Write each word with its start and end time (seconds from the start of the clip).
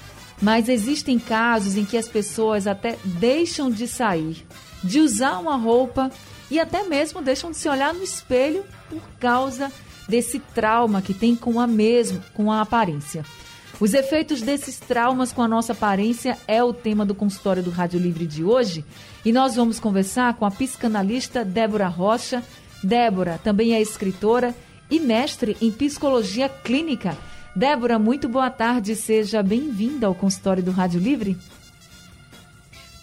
mas 0.42 0.68
existem 0.68 1.16
casos 1.16 1.76
em 1.76 1.84
que 1.84 1.96
as 1.96 2.08
pessoas 2.08 2.66
até 2.66 2.98
deixam 3.04 3.70
de 3.70 3.86
sair 3.86 4.44
de 4.84 5.00
usar 5.00 5.38
uma 5.38 5.56
roupa 5.56 6.10
e 6.50 6.60
até 6.60 6.84
mesmo 6.84 7.22
deixam 7.22 7.50
de 7.50 7.56
se 7.56 7.68
olhar 7.68 7.92
no 7.94 8.04
espelho 8.04 8.64
por 8.88 9.02
causa 9.18 9.72
desse 10.08 10.38
trauma 10.38 11.00
que 11.00 11.14
tem 11.14 11.34
com 11.34 11.58
a 11.58 11.66
mesma, 11.66 12.22
com 12.34 12.52
a 12.52 12.60
aparência. 12.60 13.24
Os 13.80 13.92
efeitos 13.92 14.40
desses 14.40 14.78
traumas 14.78 15.32
com 15.32 15.42
a 15.42 15.48
nossa 15.48 15.72
aparência 15.72 16.38
é 16.46 16.62
o 16.62 16.72
tema 16.72 17.04
do 17.04 17.14
consultório 17.14 17.62
do 17.62 17.70
Rádio 17.70 17.98
Livre 17.98 18.26
de 18.26 18.44
hoje 18.44 18.84
e 19.24 19.32
nós 19.32 19.56
vamos 19.56 19.80
conversar 19.80 20.34
com 20.34 20.44
a 20.44 20.50
psicanalista 20.50 21.44
Débora 21.44 21.88
Rocha. 21.88 22.42
Débora 22.82 23.40
também 23.42 23.74
é 23.74 23.80
escritora 23.80 24.54
e 24.90 25.00
mestre 25.00 25.56
em 25.60 25.72
psicologia 25.72 26.48
clínica. 26.48 27.16
Débora, 27.56 27.98
muito 27.98 28.28
boa 28.28 28.50
tarde, 28.50 28.94
seja 28.94 29.42
bem-vinda 29.42 30.06
ao 30.06 30.14
consultório 30.14 30.62
do 30.62 30.70
Rádio 30.70 31.00
Livre. 31.00 31.36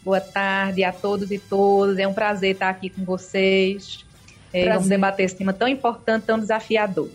Boa 0.03 0.21
tarde 0.21 0.83
a 0.83 0.91
todos 0.91 1.31
e 1.31 1.37
todas. 1.37 1.97
É 1.99 2.07
um 2.07 2.13
prazer 2.13 2.53
estar 2.53 2.69
aqui 2.69 2.89
com 2.89 3.03
vocês. 3.03 4.03
É, 4.53 4.69
vamos 4.69 4.87
debater 4.87 5.25
esse 5.25 5.35
tema 5.35 5.53
tão 5.53 5.67
importante, 5.67 6.25
tão 6.25 6.39
desafiador. 6.39 7.09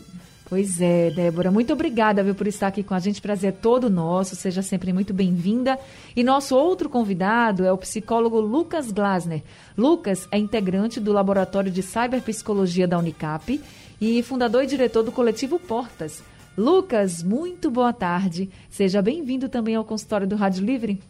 Pois 0.49 0.79
é, 0.79 1.11
Débora, 1.11 1.51
muito 1.51 1.73
obrigada 1.73 2.23
viu, 2.23 2.33
por 2.33 2.47
estar 2.47 2.67
aqui 2.67 2.81
com 2.81 2.93
a 2.93 2.99
gente. 2.99 3.21
Prazer 3.21 3.49
é 3.49 3.51
todo 3.51 3.89
nosso, 3.89 4.33
seja 4.33 4.61
sempre 4.61 4.93
muito 4.93 5.13
bem-vinda. 5.13 5.77
E 6.15 6.23
nosso 6.23 6.55
outro 6.55 6.89
convidado 6.89 7.65
é 7.65 7.71
o 7.71 7.77
psicólogo 7.77 8.39
Lucas 8.39 8.89
Glasner. 8.89 9.43
Lucas 9.77 10.25
é 10.31 10.37
integrante 10.37 11.01
do 11.01 11.11
Laboratório 11.11 11.69
de 11.69 11.83
Cyberpsicologia 11.83 12.87
da 12.87 12.97
Unicap 12.97 13.61
e 13.99 14.23
fundador 14.23 14.63
e 14.63 14.67
diretor 14.67 15.03
do 15.03 15.11
coletivo 15.11 15.59
Portas. 15.59 16.23
Lucas, 16.57 17.21
muito 17.21 17.69
boa 17.69 17.91
tarde. 17.91 18.49
Seja 18.69 19.01
bem-vindo 19.01 19.49
também 19.49 19.75
ao 19.75 19.83
consultório 19.83 20.25
do 20.25 20.37
Rádio 20.37 20.63
Livre. 20.63 21.01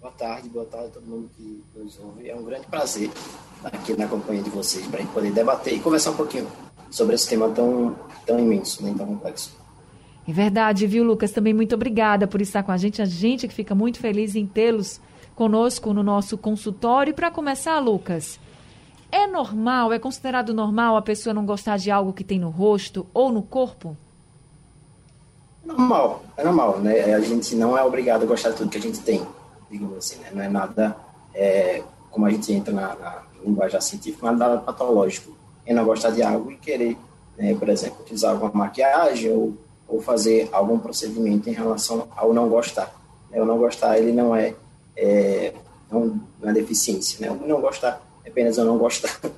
Boa 0.00 0.12
tarde, 0.12 0.48
boa 0.48 0.64
tarde 0.64 0.86
a 0.86 0.90
todo 0.90 1.06
mundo 1.06 1.28
que 1.36 1.60
nos 1.74 1.98
ouve. 1.98 2.30
É 2.30 2.36
um 2.36 2.44
grande 2.44 2.68
prazer 2.68 3.10
estar 3.56 3.68
aqui 3.68 3.96
na 3.96 4.06
companhia 4.06 4.44
de 4.44 4.50
vocês 4.50 4.86
para 4.86 5.00
a 5.00 5.02
gente 5.02 5.12
poder 5.12 5.32
debater 5.32 5.74
e 5.74 5.80
conversar 5.80 6.12
um 6.12 6.16
pouquinho 6.16 6.46
sobre 6.88 7.16
esse 7.16 7.28
tema 7.28 7.48
tão, 7.48 7.96
tão 8.24 8.38
imenso, 8.38 8.84
né, 8.84 8.94
tão 8.96 9.06
complexo. 9.06 9.56
É 10.26 10.32
verdade, 10.32 10.86
viu, 10.86 11.02
Lucas? 11.02 11.32
Também 11.32 11.52
muito 11.52 11.74
obrigada 11.74 12.28
por 12.28 12.40
estar 12.40 12.62
com 12.62 12.70
a 12.70 12.76
gente. 12.76 13.02
A 13.02 13.06
gente 13.06 13.48
que 13.48 13.54
fica 13.54 13.74
muito 13.74 13.98
feliz 13.98 14.36
em 14.36 14.46
tê-los 14.46 15.00
conosco 15.34 15.92
no 15.92 16.04
nosso 16.04 16.38
consultório. 16.38 17.10
E 17.10 17.14
para 17.14 17.28
começar, 17.28 17.80
Lucas, 17.80 18.38
é 19.10 19.26
normal, 19.26 19.92
é 19.92 19.98
considerado 19.98 20.54
normal 20.54 20.96
a 20.96 21.02
pessoa 21.02 21.34
não 21.34 21.44
gostar 21.44 21.76
de 21.76 21.90
algo 21.90 22.12
que 22.12 22.22
tem 22.22 22.38
no 22.38 22.50
rosto 22.50 23.04
ou 23.12 23.32
no 23.32 23.42
corpo? 23.42 23.96
Normal, 25.64 26.22
é 26.36 26.44
normal, 26.44 26.78
né? 26.78 27.14
A 27.14 27.20
gente 27.20 27.56
não 27.56 27.76
é 27.76 27.82
obrigado 27.82 28.22
a 28.22 28.26
gostar 28.26 28.50
de 28.50 28.58
tudo 28.58 28.70
que 28.70 28.78
a 28.78 28.82
gente 28.82 29.00
tem 29.00 29.26
digamos 29.70 29.96
assim, 29.98 30.18
né? 30.20 30.30
Não 30.32 30.42
é 30.42 30.48
nada, 30.48 30.96
é, 31.34 31.82
como 32.10 32.26
a 32.26 32.30
gente 32.30 32.52
entra 32.52 32.72
na, 32.72 32.94
na 32.94 33.22
linguagem 33.44 33.80
científica, 33.80 34.30
nada 34.32 34.58
patológico 34.58 35.36
em 35.66 35.74
não 35.74 35.84
gostar 35.84 36.10
de 36.10 36.22
algo 36.22 36.50
e 36.50 36.56
querer, 36.56 36.96
né, 37.36 37.54
por 37.54 37.68
exemplo, 37.68 38.00
utilizar 38.00 38.32
alguma 38.32 38.50
maquiagem 38.52 39.30
ou, 39.30 39.54
ou 39.86 40.00
fazer 40.00 40.48
algum 40.50 40.78
procedimento 40.78 41.48
em 41.48 41.52
relação 41.52 42.08
ao 42.16 42.32
não 42.32 42.48
gostar. 42.48 42.92
Né? 43.30 43.40
O 43.40 43.44
não 43.44 43.58
gostar, 43.58 43.98
ele 43.98 44.12
não 44.12 44.34
é, 44.34 44.54
é 44.96 45.52
não, 45.90 46.20
não 46.40 46.48
é 46.48 46.52
deficiência, 46.52 47.20
né? 47.20 47.30
O 47.30 47.46
não 47.46 47.60
gostar 47.60 48.00
é 48.24 48.30
apenas 48.30 48.56
eu 48.56 48.64
não 48.64 48.78
gostar. 48.78 49.20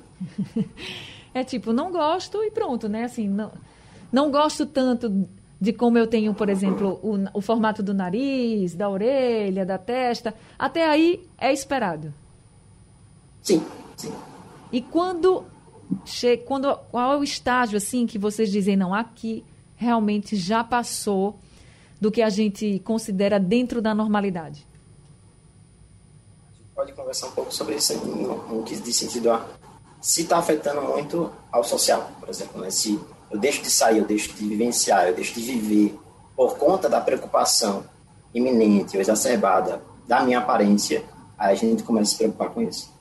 É 1.33 1.45
tipo, 1.45 1.71
não 1.71 1.93
gosto 1.93 2.43
e 2.43 2.51
pronto, 2.51 2.89
né? 2.89 3.05
Assim, 3.05 3.25
não, 3.25 3.53
não 4.11 4.29
gosto 4.29 4.65
tanto 4.65 5.29
de 5.61 5.71
como 5.71 5.95
eu 5.95 6.07
tenho, 6.07 6.33
por 6.33 6.49
exemplo, 6.49 6.99
o, 7.03 7.37
o 7.37 7.39
formato 7.39 7.83
do 7.83 7.93
nariz, 7.93 8.73
da 8.73 8.89
orelha, 8.89 9.63
da 9.63 9.77
testa. 9.77 10.33
Até 10.57 10.89
aí 10.89 11.23
é 11.37 11.53
esperado. 11.53 12.11
Sim, 13.43 13.63
sim. 13.95 14.11
E 14.71 14.81
quando, 14.81 15.45
che 16.03 16.37
quando 16.37 16.75
qual 16.89 17.13
é 17.13 17.17
o 17.17 17.23
estágio 17.23 17.77
assim 17.77 18.07
que 18.07 18.17
vocês 18.17 18.51
dizem 18.51 18.75
não 18.75 18.91
aqui 18.91 19.45
realmente 19.75 20.35
já 20.35 20.63
passou 20.63 21.37
do 21.99 22.09
que 22.11 22.23
a 22.23 22.29
gente 22.29 22.79
considera 22.79 23.39
dentro 23.39 23.83
da 23.83 23.93
normalidade? 23.93 24.65
A 26.49 26.57
gente 26.57 26.71
pode 26.73 26.93
conversar 26.93 27.27
um 27.27 27.31
pouco 27.31 27.53
sobre 27.53 27.75
isso 27.75 27.95
no, 28.03 28.47
no 28.47 28.63
que 28.63 28.75
diz 28.77 28.95
sentido 28.95 29.29
a 29.29 29.45
se 30.01 30.23
está 30.23 30.39
afetando 30.39 30.81
muito 30.81 31.31
ao 31.51 31.63
social, 31.63 32.11
por 32.19 32.29
exemplo, 32.29 32.59
né? 32.59 32.71
Se 32.71 32.99
eu 33.31 33.39
deixo 33.39 33.61
de 33.61 33.71
sair, 33.71 33.99
eu 33.99 34.05
deixo 34.05 34.33
de 34.33 34.47
vivenciar, 34.47 35.07
eu 35.07 35.15
deixo 35.15 35.33
de 35.33 35.41
viver 35.41 35.99
por 36.35 36.57
conta 36.57 36.89
da 36.89 36.99
preocupação 36.99 37.83
iminente 38.33 38.95
ou 38.95 39.01
exacerbada 39.01 39.81
da 40.07 40.21
minha 40.23 40.39
aparência, 40.39 41.03
aí 41.37 41.53
a 41.53 41.55
gente 41.55 41.83
começa 41.83 42.09
a 42.09 42.11
se 42.11 42.17
preocupar 42.17 42.49
com 42.49 42.61
isso. 42.61 42.91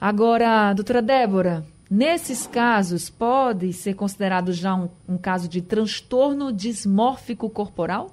Agora, 0.00 0.72
doutora 0.72 1.02
Débora, 1.02 1.66
nesses 1.90 2.46
casos 2.46 3.10
pode 3.10 3.72
ser 3.72 3.94
considerado 3.94 4.52
já 4.52 4.74
um, 4.74 4.88
um 5.06 5.18
caso 5.18 5.46
de 5.46 5.60
transtorno 5.60 6.52
dismórfico 6.52 7.50
corporal? 7.50 8.10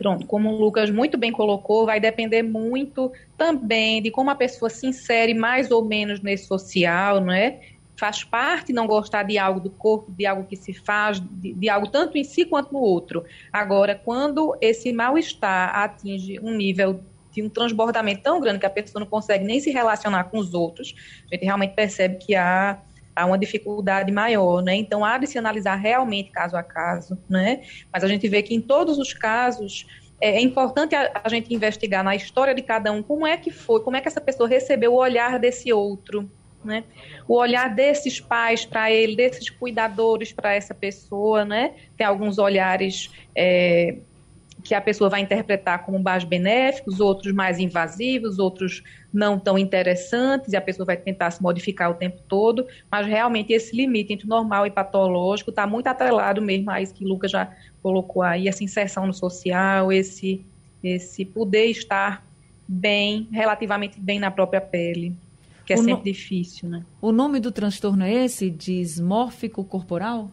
Pronto, 0.00 0.26
como 0.26 0.48
o 0.48 0.58
Lucas 0.58 0.88
muito 0.88 1.18
bem 1.18 1.30
colocou, 1.30 1.84
vai 1.84 2.00
depender 2.00 2.42
muito 2.42 3.12
também 3.36 4.00
de 4.00 4.10
como 4.10 4.30
a 4.30 4.34
pessoa 4.34 4.70
se 4.70 4.86
insere 4.86 5.34
mais 5.34 5.70
ou 5.70 5.84
menos 5.84 6.22
nesse 6.22 6.46
social, 6.46 7.20
não 7.20 7.30
é? 7.30 7.60
Faz 7.98 8.24
parte 8.24 8.72
não 8.72 8.86
gostar 8.86 9.24
de 9.24 9.36
algo 9.36 9.60
do 9.60 9.68
corpo, 9.68 10.10
de 10.10 10.24
algo 10.24 10.44
que 10.44 10.56
se 10.56 10.72
faz, 10.72 11.20
de, 11.20 11.52
de 11.52 11.68
algo 11.68 11.86
tanto 11.86 12.16
em 12.16 12.24
si 12.24 12.46
quanto 12.46 12.72
no 12.72 12.78
outro. 12.78 13.26
Agora, 13.52 13.94
quando 13.94 14.56
esse 14.58 14.90
mal-estar 14.90 15.76
atinge 15.76 16.40
um 16.40 16.56
nível 16.56 17.02
de 17.30 17.42
um 17.42 17.50
transbordamento 17.50 18.22
tão 18.22 18.40
grande 18.40 18.60
que 18.60 18.66
a 18.66 18.70
pessoa 18.70 19.00
não 19.00 19.06
consegue 19.06 19.44
nem 19.44 19.60
se 19.60 19.70
relacionar 19.70 20.24
com 20.24 20.38
os 20.38 20.54
outros, 20.54 20.94
a 21.30 21.34
gente 21.34 21.44
realmente 21.44 21.74
percebe 21.74 22.16
que 22.16 22.34
há 22.34 22.80
há 23.14 23.26
uma 23.26 23.38
dificuldade 23.38 24.10
maior, 24.12 24.62
né? 24.62 24.74
Então 24.76 25.04
há 25.04 25.18
de 25.18 25.26
se 25.26 25.38
analisar 25.38 25.76
realmente 25.76 26.30
caso 26.30 26.56
a 26.56 26.62
caso, 26.62 27.18
né? 27.28 27.62
Mas 27.92 28.04
a 28.04 28.08
gente 28.08 28.28
vê 28.28 28.42
que 28.42 28.54
em 28.54 28.60
todos 28.60 28.98
os 28.98 29.12
casos 29.12 29.86
é, 30.20 30.36
é 30.36 30.40
importante 30.40 30.94
a, 30.94 31.28
gente 31.28 31.54
investigar 31.54 32.04
na 32.04 32.14
história 32.14 32.54
de 32.54 32.62
cada 32.62 32.92
um 32.92 33.02
como 33.02 33.26
é 33.26 33.36
que 33.36 33.50
foi, 33.50 33.80
como 33.82 33.96
é 33.96 34.00
que 34.00 34.08
essa 34.08 34.20
pessoa 34.20 34.48
recebeu 34.48 34.92
o 34.92 34.96
olhar 34.96 35.38
desse 35.38 35.72
outro, 35.72 36.30
né? 36.64 36.84
O 37.26 37.36
olhar 37.36 37.74
desses 37.74 38.20
pais 38.20 38.66
para 38.66 38.90
ele, 38.90 39.16
desses 39.16 39.48
cuidadores 39.48 40.32
para 40.32 40.52
essa 40.52 40.74
pessoa, 40.74 41.44
né? 41.44 41.72
Tem 41.96 42.06
alguns 42.06 42.38
olhares 42.38 43.10
é, 43.34 43.96
que 44.62 44.74
a 44.74 44.80
pessoa 44.80 45.08
vai 45.08 45.20
interpretar 45.20 45.84
como 45.84 45.98
mais 45.98 46.24
benéficos, 46.24 47.00
outros 47.00 47.32
mais 47.32 47.58
invasivos, 47.58 48.38
outros 48.38 48.82
não 49.12 49.38
tão 49.38 49.58
interessantes, 49.58 50.52
e 50.52 50.56
a 50.56 50.60
pessoa 50.60 50.86
vai 50.86 50.96
tentar 50.96 51.30
se 51.30 51.42
modificar 51.42 51.90
o 51.90 51.94
tempo 51.94 52.20
todo, 52.28 52.66
mas 52.90 53.06
realmente 53.06 53.52
esse 53.52 53.74
limite 53.74 54.12
entre 54.12 54.28
normal 54.28 54.66
e 54.66 54.70
patológico 54.70 55.50
está 55.50 55.66
muito 55.66 55.86
atrelado 55.86 56.40
mesmo 56.40 56.70
a 56.70 56.80
isso 56.80 56.94
que 56.94 57.04
o 57.04 57.08
Lucas 57.08 57.30
já 57.30 57.50
colocou 57.82 58.22
aí, 58.22 58.48
essa 58.48 58.62
inserção 58.62 59.06
no 59.06 59.14
social, 59.14 59.92
esse, 59.92 60.44
esse 60.82 61.24
poder 61.24 61.66
estar 61.66 62.24
bem, 62.66 63.28
relativamente 63.32 63.98
bem 63.98 64.20
na 64.20 64.30
própria 64.30 64.60
pele, 64.60 65.14
que 65.66 65.72
é 65.72 65.76
o 65.76 65.78
sempre 65.78 65.94
no... 65.94 66.02
difícil, 66.02 66.68
né? 66.68 66.84
O 67.00 67.10
nome 67.10 67.40
do 67.40 67.50
transtorno 67.50 68.04
é 68.04 68.24
esse, 68.24 68.50
dismórfico 68.50 69.64
corporal? 69.64 70.30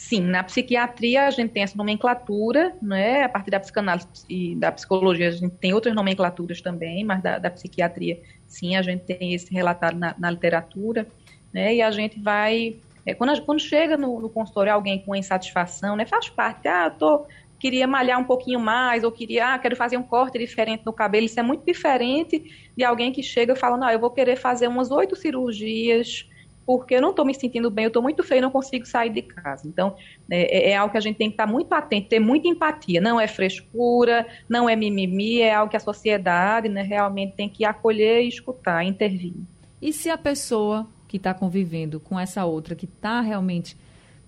Sim, 0.00 0.22
na 0.22 0.42
psiquiatria 0.42 1.26
a 1.26 1.30
gente 1.30 1.50
tem 1.52 1.62
essa 1.62 1.76
nomenclatura, 1.76 2.74
né? 2.80 3.22
A 3.22 3.28
partir 3.28 3.50
da 3.50 3.60
psicanálise 3.60 4.08
e 4.30 4.56
da 4.56 4.72
psicologia 4.72 5.28
a 5.28 5.30
gente 5.30 5.54
tem 5.56 5.74
outras 5.74 5.94
nomenclaturas 5.94 6.62
também, 6.62 7.04
mas 7.04 7.22
da, 7.22 7.38
da 7.38 7.50
psiquiatria, 7.50 8.18
sim, 8.46 8.76
a 8.76 8.82
gente 8.82 9.04
tem 9.04 9.34
esse 9.34 9.52
relatado 9.52 9.98
na, 9.98 10.14
na 10.18 10.30
literatura, 10.30 11.06
né? 11.52 11.74
E 11.74 11.82
a 11.82 11.90
gente 11.90 12.18
vai 12.18 12.76
é, 13.04 13.12
quando, 13.12 13.30
a, 13.30 13.40
quando 13.42 13.60
chega 13.60 13.98
no, 13.98 14.20
no, 14.20 14.30
consultório 14.30 14.72
alguém 14.72 15.00
com 15.04 15.14
insatisfação, 15.14 15.94
né? 15.94 16.06
Faz 16.06 16.30
parte, 16.30 16.66
ah, 16.66 16.86
eu 16.86 16.98
tô 16.98 17.26
queria 17.58 17.86
malhar 17.86 18.18
um 18.18 18.24
pouquinho 18.24 18.58
mais, 18.58 19.04
ou 19.04 19.12
queria, 19.12 19.52
ah, 19.52 19.58
quero 19.58 19.76
fazer 19.76 19.98
um 19.98 20.02
corte 20.02 20.38
diferente 20.38 20.82
no 20.86 20.94
cabelo. 20.94 21.26
Isso 21.26 21.38
é 21.38 21.42
muito 21.42 21.62
diferente 21.62 22.72
de 22.74 22.82
alguém 22.82 23.12
que 23.12 23.22
chega 23.22 23.54
falando, 23.54 23.84
ah, 23.84 23.92
eu 23.92 24.00
vou 24.00 24.10
querer 24.10 24.36
fazer 24.36 24.66
umas 24.66 24.90
oito 24.90 25.14
cirurgias 25.14 26.26
porque 26.70 26.94
eu 26.94 27.02
não 27.02 27.10
estou 27.10 27.24
me 27.24 27.34
sentindo 27.34 27.68
bem, 27.68 27.86
eu 27.86 27.88
estou 27.88 28.00
muito 28.00 28.22
feio 28.22 28.40
não 28.40 28.50
consigo 28.52 28.86
sair 28.86 29.10
de 29.10 29.22
casa. 29.22 29.66
Então, 29.66 29.96
é, 30.30 30.68
é, 30.68 30.70
é, 30.70 30.76
algo 30.76 30.92
que 30.92 30.98
a 30.98 31.00
gente 31.00 31.16
tem 31.16 31.26
que 31.28 31.34
estar 31.34 31.46
tá 31.46 31.52
muito 31.52 31.72
atento, 31.72 32.08
ter 32.08 32.20
muita 32.20 32.46
empatia. 32.46 33.00
Não 33.00 33.20
é 33.20 33.26
frescura, 33.26 34.24
não 34.48 34.68
é 34.68 34.76
mimimi, 34.76 35.40
é 35.40 35.52
algo 35.52 35.68
que 35.68 35.76
a 35.76 35.80
sociedade 35.80 36.68
né, 36.68 36.82
realmente 36.82 37.34
tem 37.34 37.48
que 37.48 37.64
acolher 37.64 38.22
e 38.22 38.28
escutar, 38.28 38.84
intervir. 38.84 39.34
E 39.82 39.92
se 39.92 40.08
a 40.10 40.16
pessoa 40.16 40.86
que 41.08 41.16
está 41.16 41.34
convivendo 41.34 41.98
com 41.98 42.20
essa 42.20 42.44
outra, 42.44 42.76
que 42.76 42.84
está 42.84 43.20
realmente 43.20 43.76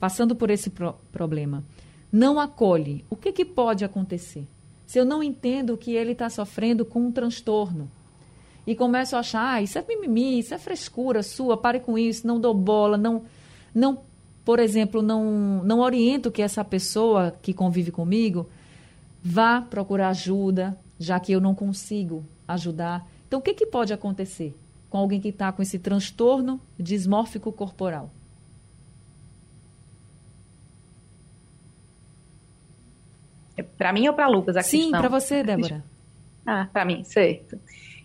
passando 0.00 0.34
por 0.34 0.50
esse 0.50 0.68
pro 0.68 0.96
problema, 1.12 1.62
não 2.10 2.40
acolhe, 2.40 3.04
o 3.08 3.14
que, 3.14 3.30
que 3.30 3.44
pode 3.44 3.84
acontecer? 3.84 4.48
Se 4.84 4.98
eu 4.98 5.04
não 5.04 5.22
entendo 5.22 5.78
que 5.78 5.94
ele 5.94 6.10
está 6.10 6.28
sofrendo 6.28 6.84
com 6.84 7.02
um 7.02 7.12
transtorno 7.12 7.88
e 8.66 8.74
começo 8.74 9.16
a 9.16 9.20
achar, 9.20 9.54
ah, 9.54 9.62
isso 9.62 9.78
é 9.78 9.84
mimimi, 9.86 10.38
isso 10.38 10.54
é 10.54 10.58
frescura 10.58 11.22
sua, 11.22 11.56
pare 11.56 11.80
com 11.80 11.98
isso, 11.98 12.26
não 12.26 12.40
dou 12.40 12.54
bola, 12.54 12.96
não, 12.96 13.24
não 13.74 13.98
por 14.44 14.58
exemplo, 14.58 15.02
não, 15.02 15.62
não 15.64 15.80
oriento 15.80 16.30
que 16.30 16.42
essa 16.42 16.64
pessoa 16.64 17.34
que 17.42 17.52
convive 17.52 17.90
comigo 17.90 18.48
vá 19.22 19.60
procurar 19.60 20.08
ajuda, 20.08 20.76
já 20.98 21.20
que 21.20 21.32
eu 21.32 21.40
não 21.40 21.54
consigo 21.54 22.24
ajudar. 22.46 23.06
Então, 23.26 23.38
o 23.38 23.42
que, 23.42 23.54
que 23.54 23.66
pode 23.66 23.92
acontecer 23.92 24.54
com 24.90 24.98
alguém 24.98 25.20
que 25.20 25.28
está 25.28 25.52
com 25.52 25.62
esse 25.62 25.78
transtorno 25.78 26.60
dismórfico 26.78 27.52
corporal? 27.52 28.10
Para 33.78 33.92
mim 33.92 34.08
ou 34.08 34.14
para 34.14 34.28
Lucas 34.28 34.56
a 34.56 34.62
Sim, 34.62 34.90
para 34.90 35.08
você, 35.08 35.42
Débora. 35.42 35.84
Ah, 36.44 36.68
para 36.72 36.84
mim, 36.84 37.04
certo. 37.04 37.58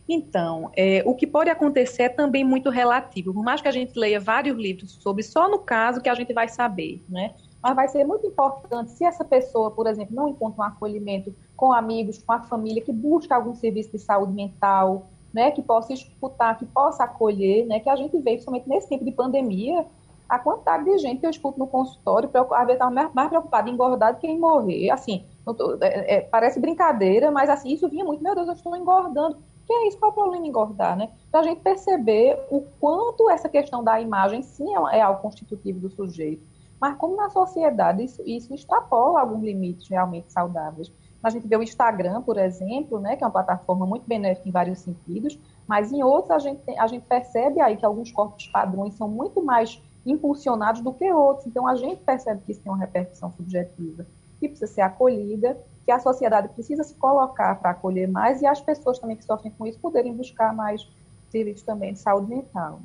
Então, 0.07 0.71
é, 0.75 1.03
o 1.05 1.13
que 1.13 1.27
pode 1.27 1.49
acontecer 1.49 2.03
é 2.03 2.09
também 2.09 2.43
muito 2.43 2.69
relativo. 2.69 3.33
Por 3.33 3.43
mais 3.43 3.61
que 3.61 3.67
a 3.67 3.71
gente 3.71 3.97
leia 3.99 4.19
vários 4.19 4.57
livros 4.57 4.91
sobre, 5.01 5.21
só 5.21 5.49
no 5.49 5.59
caso 5.59 6.01
que 6.01 6.09
a 6.09 6.15
gente 6.15 6.33
vai 6.33 6.47
saber, 6.47 7.03
né? 7.09 7.33
Mas 7.61 7.75
vai 7.75 7.87
ser 7.89 8.05
muito 8.05 8.25
importante 8.25 8.91
se 8.91 9.03
essa 9.03 9.25
pessoa, 9.25 9.71
por 9.71 9.87
exemplo, 9.87 10.15
não 10.15 10.29
encontra 10.29 10.61
um 10.61 10.65
acolhimento 10.65 11.35
com 11.55 11.73
amigos, 11.73 12.23
com 12.23 12.31
a 12.31 12.39
família, 12.41 12.81
que 12.81 12.93
busca 12.93 13.35
algum 13.35 13.53
serviço 13.53 13.91
de 13.91 13.99
saúde 13.99 14.31
mental, 14.31 15.07
né, 15.33 15.51
que 15.51 15.61
possa 15.61 15.91
escutar, 15.91 16.57
que 16.57 16.65
possa 16.65 17.03
acolher, 17.03 17.65
né, 17.65 17.79
que 17.79 17.89
a 17.89 17.95
gente 17.95 18.15
vê, 18.19 18.31
principalmente 18.31 18.69
nesse 18.69 18.87
tempo 18.87 19.03
de 19.03 19.11
pandemia, 19.11 19.85
a 20.29 20.37
quantidade 20.37 20.85
de 20.85 20.97
gente 20.97 21.19
que 21.19 21.25
eu 21.25 21.29
escuto 21.29 21.57
no 21.57 21.67
consultório, 21.67 22.29
às 22.33 22.65
vezes 22.65 22.73
estava 22.73 23.11
mais 23.13 23.29
preocupada 23.29 23.69
em 23.69 23.73
engordar 23.73 24.13
do 24.13 24.19
que 24.19 24.27
em 24.27 24.39
morrer. 24.39 24.89
Assim, 24.89 25.25
tô, 25.45 25.77
é, 25.81 26.15
é, 26.15 26.21
parece 26.21 26.59
brincadeira, 26.59 27.31
mas 27.31 27.49
assim, 27.49 27.71
isso 27.71 27.87
vinha 27.87 28.03
muito, 28.03 28.21
meu 28.21 28.35
Deus, 28.35 28.47
eu 28.47 28.53
estou 28.53 28.75
engordando. 28.75 29.37
Que 29.67 29.73
é 29.73 29.87
isso? 29.89 29.97
Qual 29.99 30.09
é 30.09 30.13
o 30.13 30.15
problema 30.15 30.45
em 30.45 30.49
engordar, 30.49 30.95
né? 30.97 31.11
Para 31.29 31.41
a 31.41 31.43
gente 31.43 31.59
perceber 31.59 32.39
o 32.49 32.61
quanto 32.79 33.29
essa 33.29 33.49
questão 33.49 33.83
da 33.83 33.99
imagem, 33.99 34.41
sim, 34.41 34.73
é, 34.73 34.97
é 34.97 35.01
algo 35.01 35.21
constitutivo 35.21 35.79
do 35.79 35.89
sujeito. 35.89 36.41
Mas 36.79 36.95
como 36.97 37.17
na 37.17 37.29
sociedade 37.29 38.03
isso, 38.03 38.21
isso 38.25 38.53
extrapola 38.53 39.19
alguns 39.19 39.43
limites 39.43 39.89
realmente 39.89 40.31
saudáveis. 40.31 40.91
A 41.21 41.29
gente 41.29 41.47
vê 41.47 41.57
o 41.57 41.63
Instagram, 41.63 42.21
por 42.21 42.37
exemplo, 42.37 42.99
né, 42.99 43.17
que 43.17 43.23
é 43.23 43.27
uma 43.27 43.33
plataforma 43.33 43.85
muito 43.85 44.07
benéfica 44.07 44.47
em 44.47 44.51
vários 44.51 44.79
sentidos, 44.79 45.37
mas 45.67 45.91
em 45.91 46.01
outros 46.03 46.31
a 46.31 46.39
gente, 46.39 46.61
a 46.77 46.87
gente 46.87 47.03
percebe 47.05 47.59
aí 47.59 47.75
que 47.75 47.85
alguns 47.85 48.11
corpos 48.11 48.47
padrões 48.47 48.93
são 48.93 49.09
muito 49.09 49.43
mais 49.43 49.81
impulsionados 50.05 50.81
do 50.81 50.93
que 50.93 51.11
outros. 51.11 51.47
Então, 51.47 51.67
a 51.67 51.75
gente 51.75 52.01
percebe 52.03 52.41
que 52.45 52.51
isso 52.51 52.61
tem 52.61 52.71
uma 52.71 52.79
repercussão 52.79 53.31
subjetiva 53.33 54.05
que 54.39 54.47
precisa 54.47 54.71
ser 54.71 54.81
acolhida, 54.81 55.57
que 55.87 55.91
a 55.93 55.99
sociedade 55.99 56.49
precisa 56.49 56.83
se 56.83 56.93
colocar 56.95 57.55
para 57.55 57.71
acolher 57.71 58.09
mais 58.09 58.41
e 58.41 58.45
as 58.45 58.59
pessoas 58.59 58.99
também 58.99 59.15
que 59.15 59.23
sofrem 59.23 59.53
com 59.57 59.65
isso 59.65 59.79
poderem 59.79 60.13
buscar 60.13 60.53
mais 60.53 60.85
serviços 61.29 61.61
também 61.63 61.93
de 61.93 61.99
saúde 61.99 62.29
mental. 62.29 62.81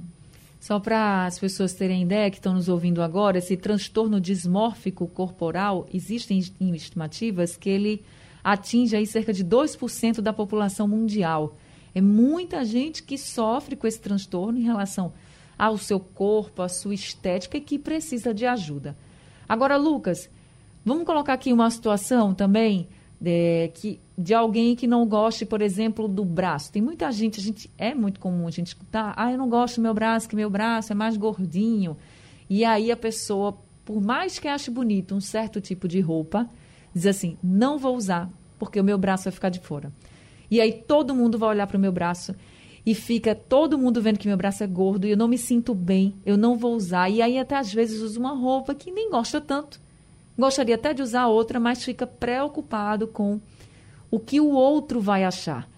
Só 0.61 0.79
para 0.79 1.27
as 1.27 1.37
pessoas 1.37 1.75
terem 1.75 2.03
ideia 2.03 2.31
que 2.31 2.37
estão 2.37 2.55
nos 2.55 2.69
ouvindo 2.69 3.03
agora, 3.03 3.39
esse 3.39 3.57
transtorno 3.57 4.21
dismórfico 4.21 5.09
corporal, 5.09 5.85
existem 5.93 6.39
estimativas 6.39 7.57
que 7.57 7.69
ele 7.69 8.05
atinge 8.45 8.95
aí 8.95 9.05
cerca 9.05 9.33
de 9.33 9.45
2% 9.45 10.21
da 10.21 10.33
população 10.33 10.87
mundial. 10.87 11.57
É 11.93 12.01
muita 12.01 12.65
gente 12.65 13.03
que 13.03 13.19
sofre 13.19 13.75
com 13.75 13.89
esse 13.89 14.01
transtorno 14.01 14.61
em 14.61 14.63
relação 14.63 15.13
ao 15.59 15.77
seu 15.77 15.99
corpo, 15.99 16.63
à 16.63 16.69
sua 16.69 16.95
estética 16.95 17.59
e 17.59 17.61
que 17.61 17.81
precisa 17.81 18.33
de 18.33 18.47
ajuda. 18.47 18.97
Agora, 19.49 19.77
Lucas, 19.77 20.31
vamos 20.85 21.05
colocar 21.05 21.35
aqui 21.35 21.53
uma 21.53 21.71
situação 21.71 22.35
também 22.35 22.89
de, 23.21 23.69
que, 23.75 24.01
de 24.19 24.35
alguém 24.35 24.75
que 24.75 24.87
não 24.87 25.07
goste, 25.07 25.47
por 25.47 25.63
exemplo, 25.63 26.09
do 26.09 26.25
braço. 26.25 26.73
Tem 26.73 26.83
muita 26.83 27.11
gente, 27.13 27.39
a 27.39 27.43
gente 27.43 27.71
é 27.79 27.95
muito 27.95 28.19
comum 28.19 28.49
a 28.49 28.51
gente 28.51 28.69
escutar, 28.69 29.15
ah, 29.17 29.31
eu 29.31 29.39
não 29.39 29.49
gosto 29.49 29.77
do 29.77 29.83
meu 29.83 29.95
braço, 29.95 30.29
que 30.29 30.35
meu 30.35 30.51
braço 30.51 30.93
é 30.93 30.95
mais 30.95 31.17
gordinho. 31.17 31.97
E 32.51 32.65
aí 32.65 32.91
a 32.91 32.97
pessoa, 32.97 33.57
por 33.85 34.03
mais 34.03 34.39
que 34.39 34.49
ache 34.49 34.71
bonito 34.71 35.15
um 35.15 35.21
certo 35.21 35.61
tipo 35.61 35.87
de 35.87 36.01
roupa, 36.01 36.51
diz 36.93 37.07
assim: 37.07 37.39
não 37.43 37.79
vou 37.79 37.97
usar, 37.97 38.29
porque 38.59 38.81
o 38.81 38.85
meu 38.85 38.99
braço 38.99 39.25
vai 39.25 39.33
ficar 39.33 39.49
de 39.51 39.61
fora. 39.61 39.93
E 40.51 40.61
aí 40.61 40.73
todo 40.73 41.15
mundo 41.15 41.39
vai 41.39 41.51
olhar 41.51 41.67
para 41.67 41.79
o 41.79 41.81
meu 41.81 41.93
braço 41.93 42.35
e 42.85 42.95
fica 42.95 43.35
todo 43.35 43.79
mundo 43.79 44.03
vendo 44.03 44.19
que 44.19 44.27
meu 44.27 44.37
braço 44.37 44.65
é 44.65 44.67
gordo 44.67 45.07
e 45.07 45.11
eu 45.13 45.17
não 45.17 45.29
me 45.29 45.39
sinto 45.39 45.75
bem, 45.75 46.15
eu 46.27 46.37
não 46.37 46.57
vou 46.57 46.75
usar. 46.75 47.09
E 47.09 47.23
aí 47.23 47.39
até 47.39 47.57
às 47.57 47.73
vezes 47.73 48.01
uso 48.01 48.19
uma 48.19 48.35
roupa 48.35 48.75
que 48.75 48.91
nem 48.91 49.11
gosta 49.11 49.41
tanto. 49.41 49.81
Gostaria 50.43 50.75
até 50.75 50.93
de 50.93 51.01
usar 51.01 51.29
outra, 51.29 51.61
mas 51.61 51.85
fica 51.85 52.05
preocupado 52.05 53.07
com 53.07 53.41
o 54.11 54.19
que 54.19 54.41
o 54.41 54.51
outro 54.51 55.01
vai 55.01 55.23
achar. 55.23 55.71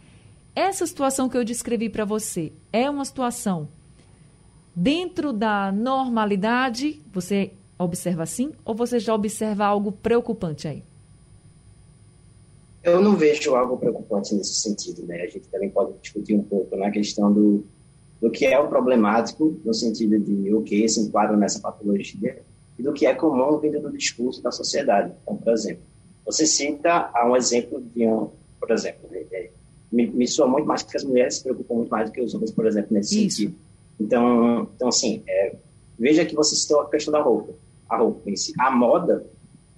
Essa 0.56 0.86
situação 0.86 1.28
que 1.28 1.36
eu 1.36 1.44
descrevi 1.44 1.90
para 1.90 2.06
você 2.06 2.50
é 2.72 2.88
uma 2.88 3.04
situação 3.04 3.68
dentro 4.74 5.34
da 5.34 5.70
normalidade, 5.70 6.98
você 7.12 7.52
observa 7.78 8.22
assim, 8.22 8.52
ou 8.64 8.74
você 8.74 8.98
já 8.98 9.14
observa 9.14 9.66
algo 9.66 9.92
preocupante 9.92 10.66
aí? 10.66 10.82
Eu 12.82 13.02
não 13.02 13.16
vejo 13.16 13.54
algo 13.54 13.76
preocupante 13.76 14.34
nesse 14.34 14.54
sentido, 14.54 15.04
né? 15.04 15.24
A 15.24 15.26
gente 15.26 15.46
também 15.48 15.68
pode 15.68 15.92
discutir 16.00 16.36
um 16.36 16.42
pouco 16.42 16.74
na 16.74 16.90
questão 16.90 17.30
do, 17.30 17.66
do 18.18 18.30
que 18.30 18.46
é 18.46 18.58
o 18.58 18.66
problemático, 18.66 19.60
no 19.62 19.74
sentido 19.74 20.18
de 20.18 20.54
o 20.54 20.62
que 20.62 20.88
se 20.88 21.00
enquadra 21.00 21.36
nessa 21.36 21.60
patologia, 21.60 22.42
e 22.78 22.82
do 22.82 22.92
que 22.92 23.06
é 23.06 23.14
comum 23.14 23.58
vindo 23.58 23.80
do 23.80 23.90
discurso 23.90 24.42
da 24.42 24.50
sociedade. 24.50 25.12
Então, 25.22 25.36
por 25.36 25.52
exemplo, 25.52 25.82
você 26.24 26.46
cita 26.46 27.10
um 27.26 27.36
exemplo 27.36 27.82
de 27.94 28.06
um, 28.06 28.30
por 28.58 28.70
exemplo, 28.70 29.08
é, 29.12 29.26
é, 29.32 29.50
me, 29.92 30.06
me 30.06 30.26
soa 30.26 30.46
muito 30.46 30.66
mais 30.66 30.82
que 30.82 30.96
as 30.96 31.04
mulheres 31.04 31.36
se 31.36 31.42
preocupam 31.42 31.74
muito 31.74 31.90
mais 31.90 32.10
do 32.10 32.12
que 32.12 32.20
os 32.20 32.34
homens, 32.34 32.50
por 32.50 32.66
exemplo, 32.66 32.88
nesse 32.92 33.26
Isso. 33.26 33.36
sentido. 33.36 33.56
Então, 34.00 34.68
então 34.74 34.88
assim, 34.88 35.22
é, 35.28 35.54
veja 35.98 36.24
que 36.24 36.34
você 36.34 36.56
citou 36.56 36.80
a 36.80 36.90
questão 36.90 37.12
da 37.12 37.20
roupa. 37.20 37.52
A 37.88 37.98
roupa 37.98 38.28
em 38.28 38.36
si. 38.36 38.52
A 38.58 38.70
moda 38.70 39.24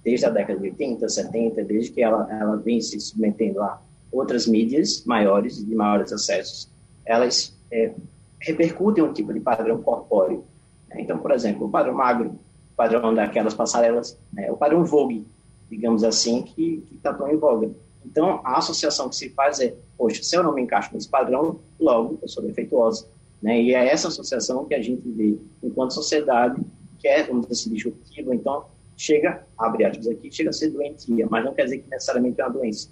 desde 0.07 0.25
a 0.25 0.29
década 0.29 0.57
de 0.57 0.69
80, 0.69 1.09
70, 1.09 1.63
desde 1.65 1.91
que 1.91 2.01
ela, 2.01 2.25
ela 2.31 2.55
vem 2.55 2.79
se 2.79 2.97
submetendo 2.97 3.61
a 3.61 3.81
outras 4.09 4.47
mídias 4.47 5.03
maiores, 5.05 5.57
de 5.57 5.75
maiores 5.75 6.13
acessos, 6.13 6.69
elas 7.05 7.53
é, 7.69 7.91
repercutem 8.39 9.03
um 9.03 9.11
tipo 9.11 9.33
de 9.33 9.41
padrão 9.41 9.81
corpóreo. 9.81 10.45
Né? 10.87 11.01
Então, 11.01 11.17
por 11.17 11.31
exemplo, 11.31 11.67
o 11.67 11.69
padrão 11.69 11.93
magro, 11.93 12.36
padrão 12.77 13.13
daquelas 13.13 13.55
passarelas, 13.55 14.17
né? 14.31 14.49
o 14.51 14.55
padrão 14.55 14.85
Vogue, 14.85 15.27
digamos 15.69 16.03
assim, 16.03 16.43
que 16.43 16.87
está 16.93 17.11
tão 17.11 17.27
em 17.29 17.35
voga. 17.35 17.71
Então, 18.05 18.39
a 18.43 18.59
associação 18.59 19.09
que 19.09 19.15
se 19.15 19.29
faz 19.31 19.59
é, 19.59 19.75
poxa, 19.97 20.23
se 20.23 20.37
eu 20.37 20.43
não 20.43 20.53
me 20.53 20.61
encaixo 20.61 20.93
nesse 20.93 21.09
padrão, 21.09 21.59
logo 21.79 22.19
eu 22.21 22.27
sou 22.27 22.43
defeituosa. 22.43 23.07
Né? 23.41 23.61
E 23.61 23.73
é 23.73 23.91
essa 23.91 24.07
associação 24.07 24.63
que 24.65 24.75
a 24.75 24.81
gente 24.81 25.01
vê 25.09 25.37
enquanto 25.61 25.93
sociedade, 25.93 26.61
que 26.99 27.07
é, 27.07 27.23
vamos 27.23 27.47
dizer 27.47 27.69
assim. 27.69 27.93
Então, 28.31 28.65
chega, 28.95 29.45
abre 29.57 29.83
aspas 29.83 30.07
aqui, 30.07 30.31
chega 30.31 30.51
a 30.51 30.53
ser 30.53 30.69
doentia, 30.69 31.27
mas 31.29 31.43
não 31.43 31.53
quer 31.53 31.65
dizer 31.65 31.79
que 31.79 31.89
necessariamente 31.89 32.39
é 32.39 32.45
uma 32.45 32.53
doença. 32.53 32.89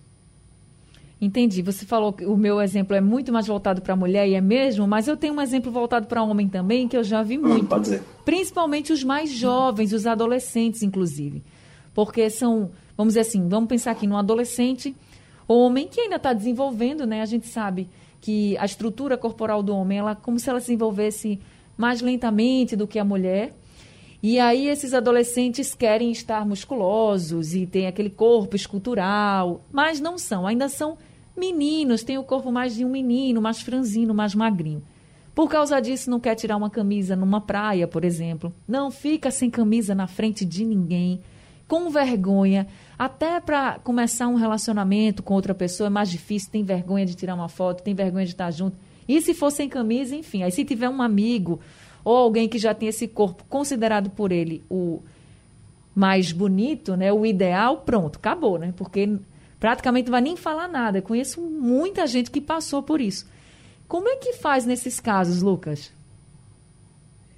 Entendi. 1.20 1.62
Você 1.62 1.86
falou 1.86 2.12
que 2.14 2.26
o 2.26 2.36
meu 2.36 2.62
exemplo 2.62 2.96
é 2.96 3.02
muito 3.02 3.32
mais 3.32 3.48
voltado 3.48 3.82
para 3.82 3.94
a 3.94 3.98
mulher, 3.98 4.28
e 4.28 4.36
é 4.36 4.42
mesmo, 4.42 4.88
mas 4.88 5.08
eu 5.08 5.16
tenho 5.16 5.34
um 5.34 5.42
exemplo 5.42 5.72
voltado 5.72 6.08
para 6.08 6.22
homem 6.22 6.48
também, 6.48 6.88
que 6.88 6.98
eu 6.98 7.04
já 7.04 7.24
vi 7.24 7.38
muito. 7.38 7.68
Pode 7.68 7.84
dizer. 7.84 8.04
Principalmente 8.24 8.92
os 8.92 9.04
mais 9.04 9.32
jovens, 9.32 9.94
os 9.94 10.06
adolescentes, 10.06 10.84
inclusive. 10.84 11.42
Porque 11.94 12.30
são, 12.30 12.72
vamos 12.98 13.14
dizer 13.14 13.22
assim, 13.22 13.48
vamos 13.48 13.70
pensar 13.70 13.92
aqui 13.92 14.06
num 14.06 14.18
adolescente, 14.18 14.96
homem, 15.48 15.88
que 15.88 16.02
ainda 16.02 16.18
está 16.18 16.34
desenvolvendo, 16.34 17.06
né? 17.06 17.22
A 17.22 17.26
gente 17.26 17.48
sabe 17.48 17.88
que 18.20 18.58
a 18.58 18.66
estrutura 18.66 19.18
corporal 19.18 19.64
do 19.64 19.76
homem, 19.76 20.00
ela 20.00 20.16
como 20.16 20.40
se 20.40 20.50
ela 20.50 20.60
se 20.60 20.68
desenvolvesse 20.68 21.40
mais 21.78 22.02
lentamente 22.02 22.76
do 22.76 22.88
que 22.88 23.00
a 23.00 23.06
mulher. 23.06 23.54
E 24.28 24.40
aí 24.40 24.70
esses 24.70 24.92
adolescentes 24.96 25.76
querem 25.76 26.10
estar 26.10 26.44
musculosos 26.48 27.54
e 27.54 27.68
tem 27.68 27.86
aquele 27.86 28.10
corpo 28.10 28.56
escultural, 28.56 29.64
mas 29.72 30.00
não 30.00 30.18
são, 30.18 30.48
ainda 30.48 30.68
são 30.68 30.98
meninos, 31.38 32.02
têm 32.02 32.18
o 32.18 32.24
corpo 32.24 32.52
mais 32.52 32.74
de 32.74 32.84
um 32.84 32.90
menino, 32.90 33.40
mais 33.40 33.62
franzino, 33.62 34.16
mais 34.16 34.34
magrinho. 34.34 34.82
Por 35.36 35.48
causa 35.48 35.80
disso, 35.80 36.10
não 36.10 36.20
quer 36.20 36.34
tirar 36.34 36.58
uma 36.58 36.72
camisa 36.72 37.16
numa 37.16 37.40
praia, 37.40 37.88
por 37.88 38.04
exemplo. 38.04 38.52
Não 38.68 38.90
fica 38.90 39.30
sem 39.30 39.48
camisa 39.48 39.94
na 39.94 40.08
frente 40.08 40.44
de 40.44 40.66
ninguém, 40.66 41.22
com 41.68 41.92
vergonha. 41.92 42.66
Até 42.98 43.40
para 43.40 43.78
começar 43.78 44.28
um 44.28 44.38
relacionamento 44.38 45.22
com 45.22 45.36
outra 45.36 45.54
pessoa 45.54 45.86
é 45.86 45.92
mais 45.92 46.10
difícil, 46.10 46.50
tem 46.50 46.64
vergonha 46.64 47.06
de 47.06 47.14
tirar 47.14 47.36
uma 47.36 47.48
foto, 47.48 47.84
tem 47.84 47.94
vergonha 47.94 48.26
de 48.26 48.32
estar 48.32 48.50
junto. 48.50 48.76
E 49.08 49.22
se 49.22 49.36
for 49.36 49.52
sem 49.52 49.70
camisa, 49.70 50.16
enfim. 50.16 50.42
Aí 50.42 50.52
se 50.52 50.66
tiver 50.66 50.90
um 50.90 51.00
amigo 51.00 51.60
ou 52.06 52.16
alguém 52.16 52.48
que 52.48 52.60
já 52.60 52.74
tem 52.74 52.88
esse 52.88 53.08
corpo 53.08 53.44
considerado 53.50 54.12
por 54.12 54.32
ele 54.32 54.64
o 54.70 55.02
mais 55.96 56.32
bonito, 56.32 56.96
né, 56.96 57.12
o 57.12 57.26
ideal, 57.26 57.78
pronto, 57.78 58.18
acabou, 58.18 58.60
né? 58.60 58.74
Porque 58.78 59.18
praticamente 59.60 60.06
não 60.06 60.12
vai 60.12 60.22
nem 60.22 60.36
falar 60.36 60.68
nada. 60.68 61.00
Eu 61.00 61.02
conheço 61.02 61.42
muita 61.42 62.06
gente 62.06 62.30
que 62.30 62.40
passou 62.40 62.84
por 62.84 63.02
isso. 63.02 63.26
Como 63.88 64.08
é 64.08 64.18
que 64.18 64.34
faz 64.34 64.66
nesses 64.66 65.00
casos, 65.00 65.42
Lucas? 65.42 65.92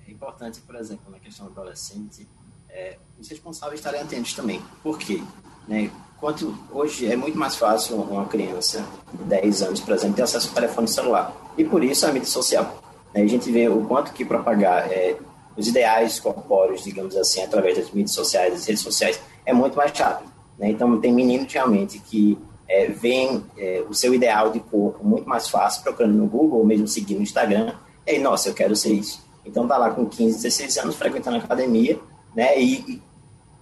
É 0.08 0.12
importante, 0.12 0.60
por 0.62 0.76
exemplo, 0.76 1.12
na 1.12 1.20
questão 1.20 1.46
do 1.46 1.52
adolescente, 1.54 2.28
é, 2.70 2.98
os 3.20 3.30
responsáveis 3.30 3.80
estarem 3.80 4.02
atentos 4.02 4.34
também. 4.34 4.62
Por 4.84 4.98
quê? 4.98 5.24
Né? 5.68 5.92
Quanto 6.20 6.58
hoje 6.72 7.06
é 7.06 7.16
muito 7.16 7.38
mais 7.38 7.56
fácil 7.56 7.98
uma 7.98 8.26
criança 8.26 8.84
de 9.14 9.24
10 9.24 9.62
anos, 9.62 9.80
por 9.82 9.94
exemplo, 9.94 10.16
ter 10.16 10.24
acesso 10.24 10.50
ao 10.50 10.56
telefone 10.56 10.88
celular. 10.88 11.32
E 11.58 11.64
por 11.64 11.84
isso 11.84 12.06
a 12.08 12.12
mídia 12.12 12.28
social. 12.28 12.87
Né? 13.14 13.22
A 13.22 13.28
gente 13.28 13.52
vê 13.52 13.68
o 13.68 13.86
quanto 13.86 14.14
que 14.14 14.26
propagar 14.26 14.92
é, 14.92 15.16
os 15.56 15.68
ideais 15.68 16.20
corpóreos, 16.20 16.84
digamos 16.84 17.16
assim, 17.16 17.42
através 17.42 17.78
das 17.78 17.92
mídias 17.92 18.12
sociais, 18.12 18.54
das 18.54 18.66
redes 18.66 18.82
sociais, 18.82 19.20
é 19.46 19.54
muito 19.54 19.76
mais 19.76 19.92
chato. 19.92 20.24
Né? 20.58 20.70
Então, 20.70 21.00
tem 21.00 21.14
meninos 21.14 21.52
realmente 21.52 22.00
que 22.00 22.38
é, 22.68 22.88
veem 22.88 23.44
é, 23.58 23.84
o 23.90 23.94
seu 23.94 24.14
ideal 24.14 24.52
de 24.52 24.60
corpo 24.60 25.04
muito 25.06 25.28
mais 25.28 25.50
fácil 25.50 25.84
procurando 25.84 26.14
no 26.14 26.28
Google, 26.28 26.60
ou 26.60 26.66
mesmo 26.66 26.88
seguindo 26.88 27.18
no 27.18 27.24
Instagram. 27.24 27.74
E 28.06 28.12
aí, 28.12 28.20
nossa, 28.20 28.50
eu 28.50 28.54
quero 28.54 28.76
ser 28.76 28.94
isso. 28.94 29.26
Então, 29.46 29.68
tá 29.68 29.78
lá 29.78 29.90
com 29.90 30.06
15, 30.06 30.36
16 30.36 30.78
anos, 30.78 30.96
frequentando 30.96 31.38
a 31.38 31.40
academia, 31.40 31.98
né? 32.36 32.60
E 32.60 33.02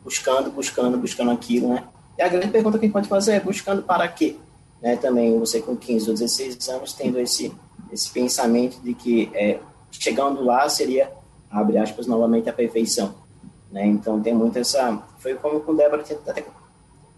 buscando, 0.03 0.51
buscando, 0.51 0.97
buscando 0.97 1.31
aquilo, 1.31 1.69
né? 1.69 1.83
E 2.17 2.21
a 2.21 2.27
grande 2.27 2.47
pergunta 2.49 2.77
que 2.77 2.85
a 2.85 2.87
gente 2.87 2.93
pode 2.93 3.07
fazer 3.07 3.33
é 3.33 3.39
buscando 3.39 3.83
para 3.83 4.07
quê? 4.07 4.35
Né, 4.81 4.95
também 4.95 5.37
você 5.39 5.61
com 5.61 5.75
15 5.75 6.09
ou 6.09 6.15
16 6.15 6.69
anos 6.69 6.93
tendo 6.93 7.19
esse, 7.19 7.51
esse 7.95 8.11
pensamento 8.11 8.79
de 8.81 8.93
que 8.93 9.31
é, 9.33 9.59
chegando 9.89 10.43
lá 10.43 10.67
seria, 10.67 11.11
abre 11.49 11.77
aspas, 11.77 12.05
novamente 12.05 12.49
a 12.49 12.53
perfeição. 12.53 13.15
Né? 13.71 13.87
Então 13.87 14.21
tem 14.21 14.33
muito 14.33 14.59
essa... 14.59 15.01
Foi 15.17 15.33
como 15.35 15.63
o 15.65 15.73
Débora 15.73 16.03
tinha 16.03 16.19
até, 16.27 16.43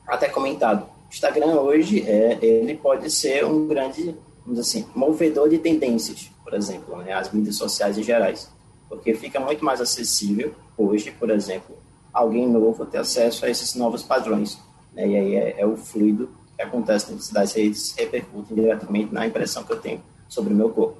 até 0.05 0.29
comentado. 0.29 0.83
O 0.83 1.13
Instagram 1.13 1.59
hoje, 1.61 2.07
é, 2.07 2.37
ele 2.41 2.75
pode 2.75 3.09
ser 3.09 3.43
um 3.43 3.67
grande, 3.67 4.15
vamos 4.45 4.59
assim, 4.59 4.85
movedor 4.95 5.49
de 5.49 5.57
tendências, 5.57 6.29
por 6.43 6.53
exemplo, 6.53 6.95
né? 6.97 7.13
as 7.13 7.31
mídias 7.31 7.55
sociais 7.55 7.97
em 7.97 8.03
gerais. 8.03 8.49
Porque 8.87 9.13
fica 9.15 9.39
muito 9.39 9.65
mais 9.65 9.81
acessível 9.81 10.53
hoje, 10.77 11.11
por 11.11 11.31
exemplo, 11.31 11.75
alguém 12.13 12.47
novo 12.47 12.85
ter 12.85 12.99
acesso 12.99 13.45
a 13.45 13.49
esses 13.49 13.73
novos 13.73 14.03
padrões. 14.03 14.59
Né? 14.93 15.07
E 15.07 15.15
aí 15.17 15.35
é, 15.35 15.61
é, 15.61 15.65
o 15.65 15.75
fluido 15.75 16.29
que 16.55 16.61
acontece 16.61 17.11
dentro 17.11 17.33
das 17.33 17.53
redes 17.53 17.95
repercute 17.97 18.53
diretamente 18.53 19.11
na 19.13 19.25
impressão 19.25 19.63
que 19.63 19.73
eu 19.73 19.79
tenho 19.79 20.01
sobre 20.27 20.53
o 20.53 20.55
meu 20.55 20.69
corpo. 20.69 20.97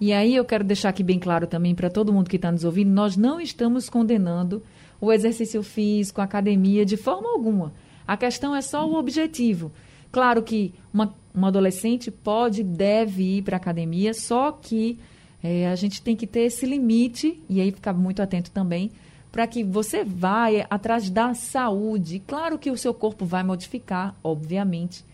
E 0.00 0.12
aí 0.12 0.34
eu 0.34 0.44
quero 0.44 0.62
deixar 0.62 0.90
aqui 0.90 1.02
bem 1.02 1.18
claro 1.18 1.46
também 1.46 1.74
para 1.74 1.88
todo 1.88 2.12
mundo 2.12 2.28
que 2.28 2.36
está 2.36 2.52
nos 2.52 2.64
ouvindo, 2.64 2.90
nós 2.90 3.16
não 3.16 3.40
estamos 3.40 3.88
condenando 3.88 4.62
o 5.00 5.12
exercício 5.12 5.62
físico, 5.62 6.20
a 6.20 6.24
academia, 6.24 6.84
de 6.84 6.96
forma 6.96 7.30
alguma. 7.30 7.72
A 8.06 8.16
questão 8.16 8.54
é 8.54 8.60
só 8.60 8.86
o 8.86 8.94
objetivo. 8.94 9.72
Claro 10.12 10.42
que 10.42 10.72
uma, 10.92 11.14
uma 11.34 11.48
adolescente 11.48 12.10
pode, 12.10 12.62
deve 12.62 13.38
ir 13.38 13.42
para 13.42 13.56
a 13.56 13.58
academia, 13.58 14.14
só 14.14 14.52
que 14.52 14.98
é, 15.42 15.66
a 15.68 15.74
gente 15.74 16.00
tem 16.02 16.16
que 16.16 16.26
ter 16.26 16.40
esse 16.40 16.66
limite, 16.66 17.42
e 17.48 17.60
aí 17.60 17.70
ficar 17.72 17.92
muito 17.92 18.22
atento 18.22 18.50
também, 18.50 18.90
para 19.32 19.46
que 19.46 19.62
você 19.62 20.04
vá 20.04 20.46
atrás 20.70 21.10
da 21.10 21.34
saúde. 21.34 22.22
Claro 22.26 22.58
que 22.58 22.70
o 22.70 22.76
seu 22.76 22.94
corpo 22.94 23.24
vai 23.24 23.42
modificar, 23.42 24.14
obviamente, 24.22 25.04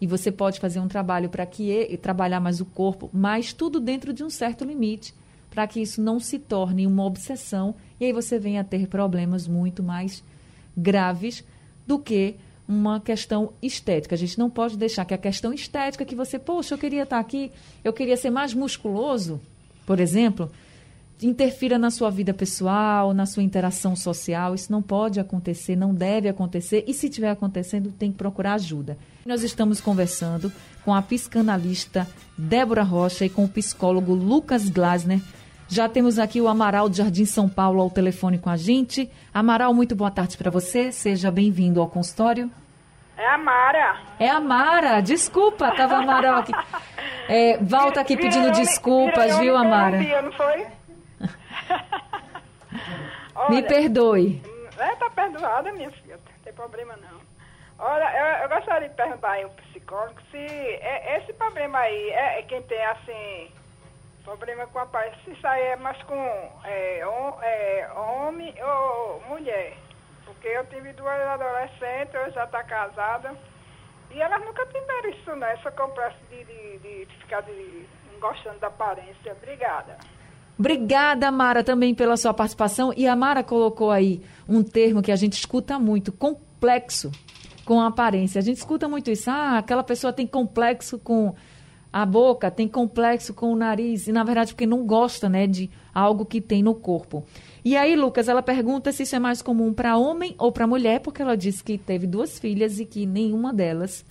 e 0.00 0.06
você 0.06 0.32
pode 0.32 0.58
fazer 0.58 0.80
um 0.80 0.88
trabalho 0.88 1.28
para 1.28 1.44
que 1.44 1.98
trabalhar 2.00 2.40
mais 2.40 2.60
o 2.60 2.64
corpo, 2.64 3.10
mas 3.12 3.52
tudo 3.52 3.78
dentro 3.78 4.12
de 4.12 4.24
um 4.24 4.30
certo 4.30 4.64
limite, 4.64 5.14
para 5.50 5.66
que 5.66 5.80
isso 5.80 6.00
não 6.00 6.18
se 6.18 6.38
torne 6.38 6.86
uma 6.86 7.04
obsessão 7.04 7.74
e 7.98 8.04
aí 8.04 8.12
você 8.12 8.38
venha 8.38 8.62
a 8.62 8.64
ter 8.64 8.86
problemas 8.86 9.46
muito 9.46 9.82
mais 9.82 10.22
graves 10.76 11.44
do 11.86 11.98
que 11.98 12.36
uma 12.66 13.00
questão 13.00 13.52
estética. 13.60 14.14
A 14.14 14.18
gente 14.18 14.38
não 14.38 14.48
pode 14.48 14.78
deixar 14.78 15.04
que 15.04 15.12
a 15.12 15.18
questão 15.18 15.52
estética 15.52 16.04
que 16.04 16.14
você, 16.14 16.38
poxa, 16.38 16.74
eu 16.74 16.78
queria 16.78 17.02
estar 17.02 17.18
aqui, 17.18 17.50
eu 17.82 17.92
queria 17.92 18.16
ser 18.16 18.30
mais 18.30 18.54
musculoso, 18.54 19.40
por 19.84 19.98
exemplo, 19.98 20.50
interfira 21.22 21.78
na 21.78 21.90
sua 21.90 22.10
vida 22.10 22.32
pessoal, 22.32 23.12
na 23.12 23.26
sua 23.26 23.42
interação 23.42 23.94
social. 23.94 24.54
Isso 24.54 24.70
não 24.72 24.82
pode 24.82 25.20
acontecer, 25.20 25.76
não 25.76 25.94
deve 25.94 26.28
acontecer. 26.28 26.84
E 26.86 26.94
se 26.94 27.06
estiver 27.08 27.30
acontecendo, 27.30 27.92
tem 27.92 28.10
que 28.10 28.18
procurar 28.18 28.54
ajuda. 28.54 28.96
Nós 29.24 29.42
estamos 29.42 29.80
conversando 29.80 30.52
com 30.84 30.94
a 30.94 31.02
psicanalista 31.02 32.06
Débora 32.36 32.82
Rocha 32.82 33.24
e 33.24 33.30
com 33.30 33.44
o 33.44 33.48
psicólogo 33.48 34.14
Lucas 34.14 34.68
Glasner. 34.68 35.20
Já 35.68 35.88
temos 35.88 36.18
aqui 36.18 36.40
o 36.40 36.48
Amaral 36.48 36.88
de 36.88 36.98
Jardim 36.98 37.24
São 37.24 37.48
Paulo 37.48 37.80
ao 37.80 37.90
telefone 37.90 38.38
com 38.38 38.50
a 38.50 38.56
gente. 38.56 39.08
Amaral, 39.32 39.72
muito 39.72 39.94
boa 39.94 40.10
tarde 40.10 40.36
para 40.36 40.50
você. 40.50 40.90
Seja 40.90 41.30
bem-vindo 41.30 41.80
ao 41.80 41.88
consultório. 41.88 42.50
É 43.16 43.26
a 43.34 43.38
Mara. 43.38 44.00
É 44.18 44.28
a 44.28 44.40
Mara. 44.40 45.00
Desculpa, 45.00 45.70
tava 45.76 45.96
Amaral 45.96 46.36
aqui. 46.36 46.52
É, 47.28 47.58
volta 47.58 48.00
aqui 48.00 48.16
pedindo 48.16 48.50
desculpas, 48.50 49.38
viu, 49.38 49.56
Amara? 49.56 50.00
Não 50.22 50.32
foi? 50.32 50.66
Olha, 53.34 53.50
Me 53.50 53.62
perdoe. 53.62 54.42
É, 54.78 54.96
tá 54.96 55.10
perdoada, 55.10 55.72
minha 55.72 55.90
filha. 55.90 56.16
Não 56.16 56.42
tem 56.42 56.52
problema 56.52 56.96
não. 56.96 57.20
Olha, 57.78 58.04
eu, 58.18 58.42
eu 58.42 58.48
gostaria 58.48 58.88
de 58.88 58.94
perguntar 58.94 59.30
aí 59.32 59.42
ao 59.42 59.50
psicólogo 59.50 60.20
se 60.30 60.36
é, 60.36 61.16
esse 61.16 61.32
problema 61.32 61.78
aí 61.78 62.10
é, 62.10 62.38
é, 62.38 62.42
quem 62.42 62.62
tem 62.62 62.84
assim 62.84 63.50
problema 64.22 64.66
com 64.66 64.78
a 64.78 64.86
paz, 64.86 65.14
se 65.24 65.30
isso 65.30 65.46
aí 65.46 65.62
é 65.62 65.76
mais 65.76 66.00
com 66.02 66.14
é, 66.64 67.06
on, 67.06 67.42
é, 67.42 67.90
homem 67.96 68.54
ou 68.62 69.22
mulher. 69.28 69.74
Porque 70.26 70.48
eu 70.48 70.66
tive 70.66 70.92
duas 70.92 71.20
adolescentes, 71.22 72.14
eu 72.14 72.30
já 72.32 72.46
tá 72.46 72.62
casada. 72.62 73.34
E 74.10 74.20
elas 74.20 74.44
nunca 74.44 74.66
tiveram 74.66 75.10
isso, 75.10 75.36
né? 75.36 75.52
Essa 75.52 75.70
complexo 75.70 76.18
de, 76.28 76.44
de, 76.44 76.78
de, 76.78 77.06
de 77.06 77.16
ficar 77.16 77.40
de, 77.42 77.88
gostando 78.20 78.58
da 78.58 78.66
aparência. 78.66 79.32
Obrigada. 79.32 79.96
Obrigada, 80.60 81.32
Mara, 81.32 81.64
também 81.64 81.94
pela 81.94 82.18
sua 82.18 82.34
participação. 82.34 82.92
E 82.94 83.06
a 83.06 83.16
Mara 83.16 83.42
colocou 83.42 83.90
aí 83.90 84.20
um 84.46 84.62
termo 84.62 85.00
que 85.00 85.10
a 85.10 85.16
gente 85.16 85.32
escuta 85.32 85.78
muito, 85.78 86.12
complexo 86.12 87.10
com 87.64 87.80
a 87.80 87.86
aparência. 87.86 88.38
A 88.38 88.42
gente 88.42 88.58
escuta 88.58 88.86
muito 88.86 89.10
isso. 89.10 89.30
Ah, 89.30 89.56
aquela 89.56 89.82
pessoa 89.82 90.12
tem 90.12 90.26
complexo 90.26 90.98
com 90.98 91.34
a 91.90 92.04
boca, 92.04 92.50
tem 92.50 92.68
complexo 92.68 93.32
com 93.32 93.50
o 93.54 93.56
nariz. 93.56 94.06
E, 94.06 94.12
na 94.12 94.22
verdade, 94.22 94.52
porque 94.52 94.66
não 94.66 94.84
gosta 94.84 95.30
né, 95.30 95.46
de 95.46 95.70
algo 95.94 96.26
que 96.26 96.42
tem 96.42 96.62
no 96.62 96.74
corpo. 96.74 97.24
E 97.64 97.74
aí, 97.74 97.96
Lucas, 97.96 98.28
ela 98.28 98.42
pergunta 98.42 98.92
se 98.92 99.04
isso 99.04 99.16
é 99.16 99.18
mais 99.18 99.40
comum 99.40 99.72
para 99.72 99.96
homem 99.96 100.34
ou 100.36 100.52
para 100.52 100.66
mulher, 100.66 101.00
porque 101.00 101.22
ela 101.22 101.38
disse 101.38 101.64
que 101.64 101.78
teve 101.78 102.06
duas 102.06 102.38
filhas 102.38 102.78
e 102.78 102.84
que 102.84 103.06
nenhuma 103.06 103.50
delas 103.50 104.04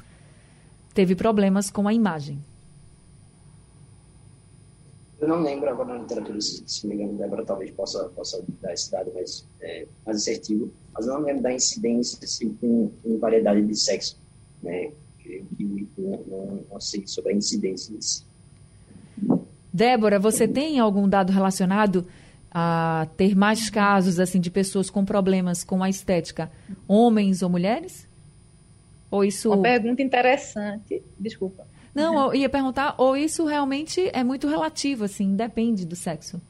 teve 0.96 1.14
problemas 1.14 1.70
com 1.70 1.88
a 1.88 1.94
imagem. 1.94 2.44
Eu 5.20 5.28
não 5.28 5.42
lembro 5.42 5.70
agora 5.70 5.96
na 5.96 6.02
literatura, 6.02 6.40
se, 6.40 6.64
se 6.66 6.88
me 6.88 6.96
engano, 6.96 7.18
Débora 7.18 7.44
talvez 7.44 7.72
possa, 7.72 8.08
possa 8.10 8.42
dar 8.62 8.74
esse 8.74 8.90
dado 8.90 9.14
mais, 9.14 9.46
é, 9.60 9.86
mais 10.06 10.18
assertivo, 10.18 10.72
mas 10.94 11.08
eu 11.08 11.14
não 11.14 11.22
lembro 11.22 11.44
da 11.44 11.52
incidência 11.52 12.18
assim, 12.24 12.54
com, 12.54 12.90
com 13.04 13.18
variedade 13.20 13.62
de 13.62 13.76
sexo, 13.76 14.18
né? 14.64 14.92
Que, 15.18 15.44
que 15.58 15.88
não, 15.98 16.24
não, 16.26 16.66
não, 16.72 16.80
sei 16.80 17.06
sobre 17.06 17.34
a 17.34 17.36
incidência 17.36 17.94
disso. 17.94 18.26
Débora, 19.74 20.20
você 20.20 20.48
tem 20.48 20.80
algum 20.80 21.08
dado 21.08 21.34
relacionado 21.34 22.08
a 22.50 23.08
ter 23.18 23.36
mais 23.36 23.70
casos 23.70 24.20
assim 24.20 24.40
de 24.40 24.50
pessoas 24.50 24.90
com 24.90 25.04
problemas 25.04 25.66
com 25.66 25.84
a 25.84 25.90
estética, 25.90 26.50
homens 26.88 27.42
ou 27.42 27.50
mulheres? 27.50 28.08
Ou 29.12 29.26
isso? 29.26 29.50
Uma 29.52 29.62
pergunta 29.62 30.02
interessante. 30.02 31.04
Desculpa. 31.20 31.68
Não, 32.00 32.28
eu 32.28 32.36
ia 32.36 32.50
perguntar, 32.50 32.96
ou 32.98 33.16
isso 33.16 33.46
realmente 33.46 34.10
é 34.14 34.24
muito 34.24 34.48
relativo, 34.48 35.04
assim, 35.04 35.36
depende 35.36 35.86
do 35.86 35.96
sexo? 35.96 36.42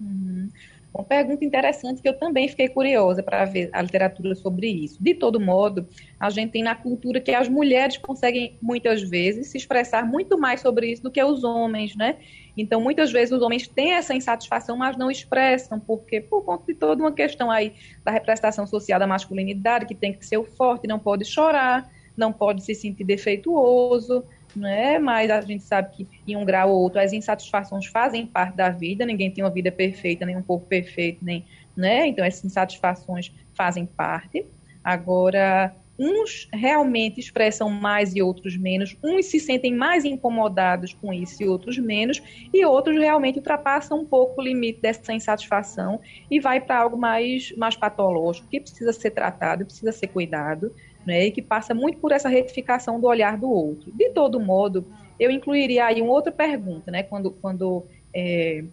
Uhum. 0.00 0.48
Uma 0.94 1.02
pergunta 1.02 1.44
interessante 1.44 2.00
que 2.00 2.08
eu 2.08 2.16
também 2.16 2.46
fiquei 2.46 2.68
curiosa 2.68 3.20
para 3.20 3.44
ver 3.44 3.68
a 3.72 3.82
literatura 3.82 4.32
sobre 4.36 4.68
isso. 4.68 5.02
De 5.02 5.12
todo 5.12 5.40
modo, 5.40 5.88
a 6.20 6.30
gente 6.30 6.52
tem 6.52 6.62
na 6.62 6.76
cultura 6.76 7.20
que 7.20 7.32
as 7.32 7.48
mulheres 7.48 7.96
conseguem 7.96 8.56
muitas 8.62 9.02
vezes 9.02 9.48
se 9.48 9.58
expressar 9.58 10.06
muito 10.06 10.38
mais 10.38 10.60
sobre 10.60 10.92
isso 10.92 11.02
do 11.02 11.10
que 11.10 11.22
os 11.22 11.42
homens, 11.42 11.96
né? 11.96 12.18
Então, 12.56 12.80
muitas 12.80 13.10
vezes 13.10 13.32
os 13.32 13.42
homens 13.42 13.66
têm 13.66 13.94
essa 13.94 14.14
insatisfação, 14.14 14.76
mas 14.76 14.96
não 14.96 15.10
expressam, 15.10 15.80
porque 15.80 16.20
por 16.20 16.44
conta 16.44 16.64
de 16.68 16.74
toda 16.74 17.02
uma 17.02 17.10
questão 17.10 17.50
aí 17.50 17.72
da 18.04 18.12
representação 18.12 18.64
social 18.64 19.00
da 19.00 19.06
masculinidade, 19.06 19.86
que 19.86 19.96
tem 19.96 20.12
que 20.12 20.24
ser 20.24 20.36
o 20.36 20.44
forte, 20.44 20.86
não 20.86 21.00
pode 21.00 21.24
chorar, 21.24 21.90
não 22.16 22.32
pode 22.32 22.64
se 22.64 22.72
sentir 22.72 23.02
defeituoso, 23.02 24.24
né? 24.58 24.98
Mas 24.98 25.30
a 25.30 25.40
gente 25.40 25.62
sabe 25.62 25.90
que 25.94 26.08
em 26.26 26.36
um 26.36 26.44
grau 26.44 26.70
ou 26.70 26.82
outro 26.82 27.00
as 27.00 27.12
insatisfações 27.12 27.86
fazem 27.86 28.26
parte 28.26 28.56
da 28.56 28.70
vida. 28.70 29.04
Ninguém 29.04 29.30
tem 29.30 29.44
uma 29.44 29.50
vida 29.50 29.70
perfeita, 29.70 30.24
nem 30.24 30.36
um 30.36 30.42
corpo 30.42 30.66
perfeito, 30.66 31.24
nem, 31.24 31.44
né? 31.76 32.06
Então 32.06 32.24
essas 32.24 32.44
insatisfações 32.44 33.32
fazem 33.54 33.86
parte. 33.86 34.46
Agora 34.82 35.74
uns 35.98 36.48
realmente 36.52 37.20
expressam 37.20 37.70
mais 37.70 38.14
e 38.14 38.22
outros 38.22 38.56
menos, 38.56 38.96
uns 39.02 39.26
se 39.26 39.38
sentem 39.38 39.72
mais 39.72 40.04
incomodados 40.04 40.92
com 40.92 41.12
isso 41.12 41.42
e 41.42 41.48
outros 41.48 41.78
menos, 41.78 42.20
e 42.52 42.64
outros 42.64 42.98
realmente 42.98 43.38
ultrapassam 43.38 44.00
um 44.00 44.04
pouco 44.04 44.40
o 44.40 44.44
limite 44.44 44.80
dessa 44.80 45.12
insatisfação 45.12 46.00
e 46.30 46.40
vai 46.40 46.60
para 46.60 46.78
algo 46.78 46.96
mais, 46.96 47.54
mais 47.56 47.76
patológico, 47.76 48.48
que 48.48 48.60
precisa 48.60 48.92
ser 48.92 49.10
tratado, 49.10 49.64
precisa 49.64 49.92
ser 49.92 50.08
cuidado, 50.08 50.74
né, 51.06 51.26
e 51.26 51.30
que 51.30 51.42
passa 51.42 51.74
muito 51.74 51.98
por 51.98 52.12
essa 52.12 52.28
retificação 52.28 53.00
do 53.00 53.06
olhar 53.06 53.36
do 53.36 53.50
outro. 53.50 53.92
De 53.92 54.10
todo 54.10 54.40
modo, 54.40 54.84
eu 55.18 55.30
incluiria 55.30 55.86
aí 55.86 56.00
uma 56.00 56.12
outra 56.12 56.32
pergunta, 56.32 56.90
né, 56.90 57.02
quando, 57.02 57.30
quando 57.30 57.84
é, 58.14 58.64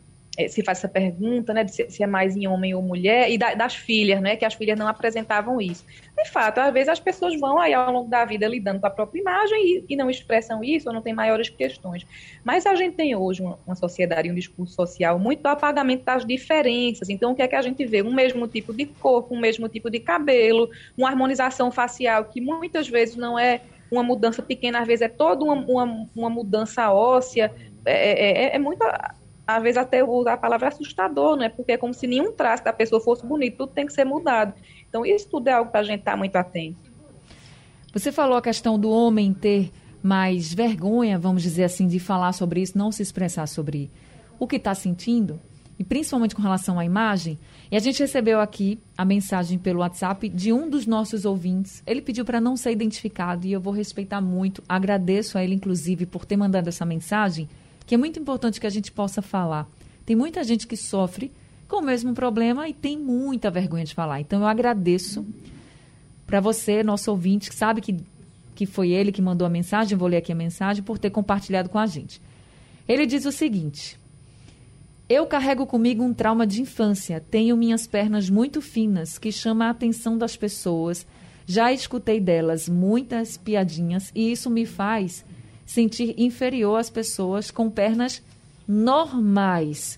se 0.47 0.63
faz 0.63 0.77
essa 0.77 0.87
pergunta, 0.87 1.53
né, 1.53 1.63
de 1.63 1.73
se, 1.73 1.89
se, 1.89 2.01
é 2.01 2.07
mais 2.07 2.37
em 2.37 2.47
homem 2.47 2.73
ou 2.73 2.81
mulher, 2.81 3.29
e 3.29 3.37
da, 3.37 3.53
das 3.53 3.75
filhas, 3.75 4.21
né, 4.21 4.37
que 4.37 4.45
as 4.45 4.53
filhas 4.53 4.79
não 4.79 4.87
apresentavam 4.87 5.59
isso. 5.59 5.85
De 6.17 6.29
fato, 6.29 6.59
às 6.59 6.71
vezes 6.71 6.87
as 6.87 6.99
pessoas 6.99 7.37
vão 7.39 7.59
aí 7.59 7.73
ao 7.73 7.91
longo 7.91 8.09
da 8.09 8.23
vida 8.23 8.47
lidando 8.47 8.79
com 8.79 8.87
a 8.87 8.89
própria 8.89 9.19
imagem 9.19 9.59
e, 9.65 9.85
e 9.89 9.95
não 9.95 10.09
expressam 10.09 10.63
isso, 10.63 10.87
ou 10.87 10.95
não 10.95 11.01
tem 11.01 11.13
maiores 11.13 11.49
questões. 11.49 12.05
Mas 12.45 12.65
a 12.65 12.75
gente 12.75 12.95
tem 12.95 13.15
hoje 13.15 13.41
uma, 13.41 13.59
uma 13.65 13.75
sociedade 13.75 14.29
e 14.29 14.31
um 14.31 14.35
discurso 14.35 14.73
social 14.73 15.19
muito 15.19 15.41
do 15.41 15.47
apagamento 15.47 16.05
das 16.05 16.25
diferenças. 16.25 17.09
Então, 17.09 17.31
o 17.31 17.35
que 17.35 17.41
é 17.41 17.47
que 17.47 17.55
a 17.55 17.61
gente 17.61 17.85
vê? 17.85 18.01
Um 18.01 18.13
mesmo 18.13 18.47
tipo 18.47 18.73
de 18.73 18.85
corpo, 18.85 19.35
um 19.35 19.39
mesmo 19.39 19.67
tipo 19.67 19.89
de 19.89 19.99
cabelo, 19.99 20.69
uma 20.97 21.09
harmonização 21.09 21.71
facial 21.71 22.25
que 22.25 22.39
muitas 22.39 22.87
vezes 22.87 23.17
não 23.17 23.37
é 23.37 23.61
uma 23.91 24.03
mudança 24.03 24.41
pequena, 24.41 24.79
às 24.79 24.87
vezes 24.87 25.01
é 25.01 25.09
toda 25.09 25.43
uma, 25.43 25.55
uma, 25.55 26.07
uma 26.15 26.29
mudança 26.29 26.89
óssea. 26.93 27.53
É, 27.83 28.51
é, 28.53 28.55
é 28.55 28.59
muito 28.59 28.81
às 29.45 29.61
vezes 29.61 29.77
até 29.77 30.03
usar 30.03 30.33
a 30.33 30.37
palavra 30.37 30.67
assustador, 30.67 31.35
né? 31.35 31.49
Porque 31.49 31.73
é 31.73 31.77
como 31.77 31.93
se 31.93 32.07
nenhum 32.07 32.31
traço 32.31 32.63
da 32.63 32.73
pessoa 32.73 33.01
fosse 33.01 33.25
bonito, 33.25 33.57
tudo 33.57 33.73
tem 33.73 33.85
que 33.85 33.93
ser 33.93 34.05
mudado. 34.05 34.53
Então, 34.87 35.05
isso 35.05 35.27
tudo 35.29 35.47
é 35.47 35.53
algo 35.53 35.71
para 35.71 35.81
a 35.81 35.83
gente 35.83 35.99
estar 35.99 36.11
tá 36.11 36.17
muito 36.17 36.35
atento. 36.35 36.91
Você 37.93 38.11
falou 38.11 38.37
a 38.37 38.41
questão 38.41 38.79
do 38.79 38.89
homem 38.89 39.33
ter 39.33 39.71
mais 40.01 40.53
vergonha, 40.53 41.19
vamos 41.19 41.43
dizer 41.43 41.65
assim, 41.65 41.87
de 41.87 41.99
falar 41.99 42.33
sobre 42.33 42.61
isso, 42.61 42.77
não 42.77 42.91
se 42.91 43.03
expressar 43.03 43.47
sobre 43.47 43.91
o 44.39 44.47
que 44.47 44.55
está 44.55 44.73
sentindo, 44.73 45.39
e 45.77 45.83
principalmente 45.83 46.35
com 46.35 46.41
relação 46.41 46.79
à 46.79 46.85
imagem. 46.85 47.37
E 47.71 47.75
a 47.75 47.79
gente 47.79 47.99
recebeu 47.99 48.39
aqui 48.39 48.79
a 48.97 49.03
mensagem 49.03 49.57
pelo 49.57 49.79
WhatsApp 49.79 50.29
de 50.29 50.53
um 50.53 50.69
dos 50.69 50.85
nossos 50.85 51.25
ouvintes. 51.25 51.83
Ele 51.85 52.01
pediu 52.01 52.23
para 52.23 52.39
não 52.39 52.55
ser 52.55 52.71
identificado 52.71 53.45
e 53.45 53.51
eu 53.51 53.59
vou 53.59 53.73
respeitar 53.73 54.21
muito. 54.21 54.63
Agradeço 54.69 55.37
a 55.37 55.43
ele, 55.43 55.55
inclusive, 55.55 56.05
por 56.05 56.25
ter 56.25 56.37
mandado 56.37 56.67
essa 56.67 56.85
mensagem 56.85 57.49
que 57.91 57.95
é 57.95 57.97
muito 57.97 58.17
importante 58.17 58.57
que 58.57 58.65
a 58.65 58.69
gente 58.69 58.89
possa 58.89 59.21
falar. 59.21 59.69
Tem 60.05 60.15
muita 60.15 60.45
gente 60.45 60.65
que 60.65 60.77
sofre 60.77 61.29
com 61.67 61.79
o 61.79 61.81
mesmo 61.81 62.13
problema 62.13 62.69
e 62.69 62.73
tem 62.73 62.97
muita 62.97 63.51
vergonha 63.51 63.83
de 63.83 63.93
falar. 63.93 64.21
Então 64.21 64.39
eu 64.39 64.47
agradeço 64.47 65.27
para 66.25 66.39
você, 66.39 66.83
nosso 66.83 67.11
ouvinte, 67.11 67.49
que 67.49 67.55
sabe 67.57 67.81
que, 67.81 67.97
que 68.55 68.65
foi 68.65 68.91
ele 68.91 69.11
que 69.11 69.21
mandou 69.21 69.45
a 69.45 69.49
mensagem, 69.49 69.97
vou 69.97 70.07
ler 70.07 70.15
aqui 70.15 70.31
a 70.31 70.35
mensagem, 70.35 70.81
por 70.81 70.97
ter 70.97 71.09
compartilhado 71.09 71.67
com 71.67 71.77
a 71.77 71.85
gente. 71.85 72.21
Ele 72.87 73.05
diz 73.05 73.25
o 73.25 73.31
seguinte: 73.33 73.99
Eu 75.09 75.27
carrego 75.27 75.65
comigo 75.65 76.01
um 76.01 76.13
trauma 76.13 76.47
de 76.47 76.61
infância. 76.61 77.19
Tenho 77.19 77.57
minhas 77.57 77.85
pernas 77.87 78.29
muito 78.29 78.61
finas, 78.61 79.17
que 79.17 79.33
chama 79.33 79.65
a 79.65 79.71
atenção 79.71 80.17
das 80.17 80.37
pessoas. 80.37 81.05
Já 81.45 81.73
escutei 81.73 82.21
delas 82.21 82.69
muitas 82.69 83.35
piadinhas 83.35 84.13
e 84.15 84.31
isso 84.31 84.49
me 84.49 84.65
faz 84.65 85.25
sentir 85.71 86.13
inferior 86.17 86.77
às 86.77 86.89
pessoas 86.89 87.49
com 87.49 87.69
pernas 87.69 88.21
normais. 88.67 89.97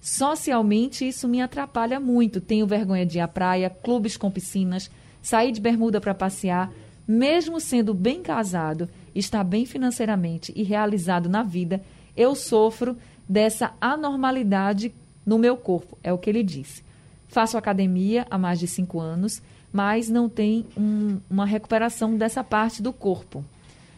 Socialmente, 0.00 1.06
isso 1.06 1.28
me 1.28 1.40
atrapalha 1.40 2.00
muito. 2.00 2.40
Tenho 2.40 2.66
vergonha 2.66 3.06
de 3.06 3.18
ir 3.18 3.20
à 3.20 3.28
praia, 3.28 3.70
clubes 3.70 4.16
com 4.16 4.28
piscinas, 4.28 4.90
sair 5.22 5.52
de 5.52 5.60
bermuda 5.60 6.00
para 6.00 6.14
passear. 6.14 6.72
Mesmo 7.06 7.60
sendo 7.60 7.94
bem 7.94 8.22
casado, 8.22 8.88
estar 9.14 9.44
bem 9.44 9.64
financeiramente 9.64 10.52
e 10.56 10.64
realizado 10.64 11.28
na 11.28 11.44
vida, 11.44 11.80
eu 12.16 12.34
sofro 12.34 12.96
dessa 13.28 13.72
anormalidade 13.80 14.92
no 15.24 15.38
meu 15.38 15.56
corpo, 15.56 15.96
é 16.02 16.12
o 16.12 16.18
que 16.18 16.28
ele 16.28 16.42
disse. 16.42 16.82
Faço 17.28 17.56
academia 17.56 18.26
há 18.28 18.36
mais 18.36 18.58
de 18.58 18.66
cinco 18.66 19.00
anos, 19.00 19.40
mas 19.72 20.08
não 20.08 20.28
tem 20.28 20.66
um, 20.76 21.18
uma 21.30 21.46
recuperação 21.46 22.16
dessa 22.16 22.42
parte 22.42 22.82
do 22.82 22.92
corpo 22.92 23.44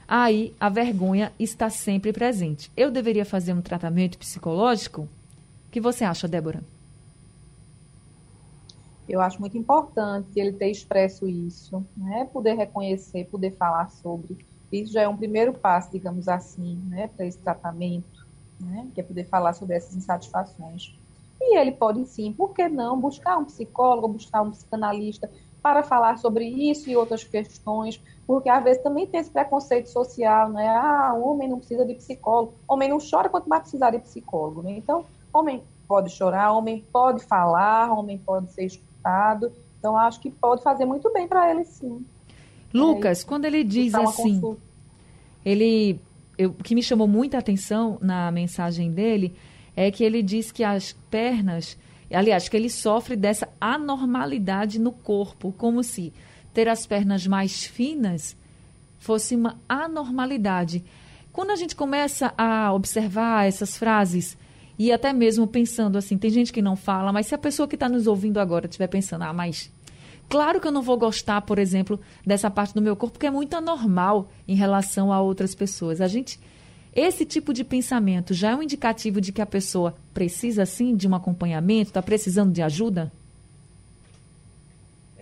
aí 0.08 0.54
a 0.58 0.68
vergonha 0.68 1.32
está 1.38 1.70
sempre 1.70 2.12
presente. 2.12 2.70
Eu 2.76 2.90
deveria 2.90 3.24
fazer 3.24 3.52
um 3.52 3.62
tratamento 3.62 4.18
psicológico? 4.18 5.02
O 5.02 5.70
que 5.70 5.80
você 5.80 6.04
acha, 6.04 6.28
Débora? 6.28 6.62
Eu 9.08 9.20
acho 9.20 9.40
muito 9.40 9.56
importante 9.56 10.28
ele 10.34 10.52
ter 10.52 10.70
expresso 10.70 11.28
isso, 11.28 11.84
né? 11.96 12.28
Poder 12.32 12.54
reconhecer, 12.54 13.26
poder 13.26 13.52
falar 13.52 13.88
sobre. 13.90 14.36
Isso 14.72 14.92
já 14.92 15.02
é 15.02 15.08
um 15.08 15.16
primeiro 15.16 15.52
passo, 15.52 15.92
digamos 15.92 16.28
assim, 16.28 16.76
né? 16.88 17.08
Para 17.08 17.24
esse 17.24 17.38
tratamento, 17.38 18.26
né? 18.60 18.88
Que 18.94 19.00
é 19.00 19.04
poder 19.04 19.24
falar 19.24 19.52
sobre 19.52 19.76
essas 19.76 19.94
insatisfações. 19.94 20.92
E 21.40 21.56
ele 21.56 21.70
pode 21.72 22.04
sim, 22.06 22.32
por 22.32 22.52
que 22.52 22.68
não, 22.68 23.00
buscar 23.00 23.38
um 23.38 23.44
psicólogo, 23.44 24.08
buscar 24.08 24.42
um 24.42 24.50
psicanalista 24.50 25.30
para 25.66 25.82
falar 25.82 26.16
sobre 26.18 26.44
isso 26.46 26.88
e 26.88 26.96
outras 26.96 27.24
questões, 27.24 28.00
porque 28.24 28.48
às 28.48 28.62
vezes 28.62 28.80
também 28.84 29.04
tem 29.04 29.18
esse 29.18 29.30
preconceito 29.30 29.88
social, 29.88 30.48
né? 30.48 30.68
Ah, 30.68 31.12
o 31.12 31.28
homem 31.28 31.48
não 31.48 31.58
precisa 31.58 31.84
de 31.84 31.92
psicólogo, 31.92 32.54
homem 32.68 32.88
não 32.88 32.98
chora 32.98 33.28
quanto 33.28 33.48
vai 33.48 33.60
precisar 33.60 33.90
de 33.90 33.98
psicólogo, 33.98 34.62
né? 34.62 34.76
Então, 34.76 35.04
homem 35.32 35.64
pode 35.88 36.10
chorar, 36.10 36.52
homem 36.52 36.86
pode 36.92 37.24
falar, 37.24 37.92
homem 37.92 38.16
pode 38.16 38.52
ser 38.52 38.66
escutado, 38.66 39.50
então 39.76 39.98
acho 39.98 40.20
que 40.20 40.30
pode 40.30 40.62
fazer 40.62 40.84
muito 40.84 41.12
bem 41.12 41.26
para 41.26 41.50
ele 41.50 41.64
sim. 41.64 42.06
Lucas, 42.72 43.24
é, 43.24 43.26
quando 43.26 43.44
ele 43.46 43.64
diz 43.64 43.92
assim, 43.92 44.40
consulta. 44.40 44.62
ele, 45.44 46.00
o 46.38 46.62
que 46.62 46.76
me 46.76 46.82
chamou 46.82 47.08
muita 47.08 47.38
atenção 47.38 47.98
na 48.00 48.30
mensagem 48.30 48.92
dele 48.92 49.34
é 49.74 49.90
que 49.90 50.04
ele 50.04 50.22
diz 50.22 50.52
que 50.52 50.62
as 50.62 50.92
pernas, 51.10 51.76
aliás, 52.14 52.48
que 52.48 52.56
ele 52.56 52.70
sofre 52.70 53.16
dessa 53.16 53.48
anormalidade 53.60 54.78
no 54.78 54.92
corpo, 54.92 55.52
como 55.52 55.82
se 55.82 56.12
ter 56.52 56.68
as 56.68 56.86
pernas 56.86 57.26
mais 57.26 57.64
finas 57.64 58.36
fosse 58.98 59.36
uma 59.36 59.60
anormalidade. 59.68 60.84
Quando 61.32 61.50
a 61.50 61.56
gente 61.56 61.76
começa 61.76 62.32
a 62.36 62.72
observar 62.72 63.46
essas 63.46 63.76
frases 63.76 64.38
e 64.78 64.90
até 64.90 65.12
mesmo 65.12 65.46
pensando 65.46 65.96
assim, 65.96 66.18
tem 66.18 66.30
gente 66.30 66.52
que 66.52 66.62
não 66.62 66.76
fala, 66.76 67.12
mas 67.12 67.26
se 67.26 67.34
a 67.34 67.38
pessoa 67.38 67.68
que 67.68 67.76
está 67.76 67.88
nos 67.88 68.06
ouvindo 68.06 68.38
agora 68.38 68.66
estiver 68.66 68.88
pensando, 68.88 69.22
ah, 69.22 69.32
mas 69.32 69.72
claro 70.28 70.60
que 70.60 70.66
eu 70.66 70.72
não 70.72 70.82
vou 70.82 70.96
gostar, 70.96 71.42
por 71.42 71.58
exemplo, 71.58 72.00
dessa 72.26 72.50
parte 72.50 72.74
do 72.74 72.82
meu 72.82 72.96
corpo, 72.96 73.18
que 73.18 73.26
é 73.26 73.30
muito 73.30 73.54
anormal 73.54 74.28
em 74.48 74.54
relação 74.54 75.12
a 75.12 75.20
outras 75.20 75.54
pessoas. 75.54 76.00
A 76.00 76.08
gente, 76.08 76.40
esse 76.96 77.24
tipo 77.24 77.52
de 77.52 77.62
pensamento 77.62 78.34
já 78.34 78.52
é 78.52 78.56
um 78.56 78.62
indicativo 78.62 79.20
de 79.20 79.30
que 79.30 79.42
a 79.42 79.46
pessoa 79.46 79.94
precisa 80.14 80.64
sim 80.64 80.96
de 80.96 81.06
um 81.06 81.14
acompanhamento, 81.14 81.90
está 81.90 82.02
precisando 82.02 82.52
de 82.52 82.62
ajuda? 82.62 83.12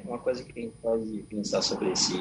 uma 0.06 0.18
coisa 0.18 0.44
que 0.44 0.58
a 0.58 0.62
gente 0.62 0.74
pode 0.80 1.24
pensar 1.28 1.62
sobre 1.62 1.90
esse, 1.90 2.14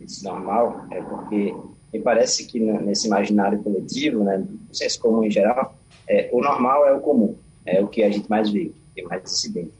esse 0.00 0.24
normal 0.24 0.86
é 0.90 1.02
porque 1.02 1.54
me 1.92 2.00
parece 2.00 2.46
que 2.46 2.58
nesse 2.58 3.06
imaginário 3.06 3.62
coletivo, 3.62 4.24
né, 4.24 4.38
no 4.38 4.74
senso 4.74 4.98
comum 5.00 5.22
em 5.22 5.30
geral, 5.30 5.76
é, 6.08 6.30
o 6.32 6.40
normal 6.40 6.86
é 6.86 6.92
o 6.92 7.00
comum, 7.00 7.36
é 7.64 7.82
o 7.82 7.88
que 7.88 8.02
a 8.02 8.10
gente 8.10 8.28
mais 8.30 8.50
vê, 8.50 8.72
tem 8.94 9.04
mais 9.04 9.22
incidente. 9.24 9.72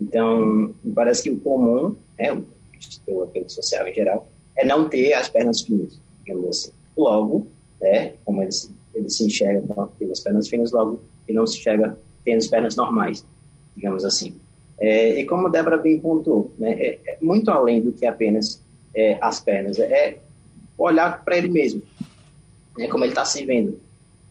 Então, 0.00 0.74
me 0.82 0.92
parece 0.94 1.22
que 1.22 1.30
o 1.30 1.38
comum, 1.40 1.94
né, 2.18 2.32
o 3.06 3.22
apelo 3.22 3.48
social 3.50 3.86
em 3.86 3.94
geral, 3.94 4.28
é 4.56 4.64
não 4.64 4.88
ter 4.88 5.12
as 5.12 5.28
pernas 5.28 5.60
finas, 5.60 6.00
digamos 6.24 6.48
assim. 6.48 6.72
Logo, 6.96 7.46
né, 7.82 8.14
como 8.24 8.42
ele 8.42 8.50
ele 8.94 9.08
se 9.08 9.24
enxerga 9.24 9.62
pelas 9.98 10.20
pernas 10.20 10.48
finas, 10.48 10.70
logo 10.70 11.00
ele 11.26 11.38
não 11.38 11.46
se 11.46 11.58
enxerga 11.58 11.98
tendo 12.24 12.38
as 12.38 12.46
pernas 12.46 12.76
normais, 12.76 13.24
digamos 13.74 14.04
assim. 14.04 14.34
É, 14.78 15.20
e 15.20 15.24
como 15.24 15.46
a 15.46 15.50
Débora 15.50 15.78
bem 15.78 15.98
pontuou, 15.98 16.52
né, 16.58 16.72
é, 16.72 17.00
é, 17.06 17.18
muito 17.20 17.50
além 17.50 17.80
do 17.80 17.92
que 17.92 18.04
apenas 18.04 18.62
é, 18.94 19.16
as 19.20 19.40
pernas, 19.40 19.78
é 19.78 20.18
olhar 20.76 21.24
para 21.24 21.38
ele 21.38 21.48
mesmo, 21.48 21.82
né, 22.76 22.86
como 22.88 23.04
ele 23.04 23.12
está 23.12 23.24
se 23.24 23.44
vendo, 23.46 23.80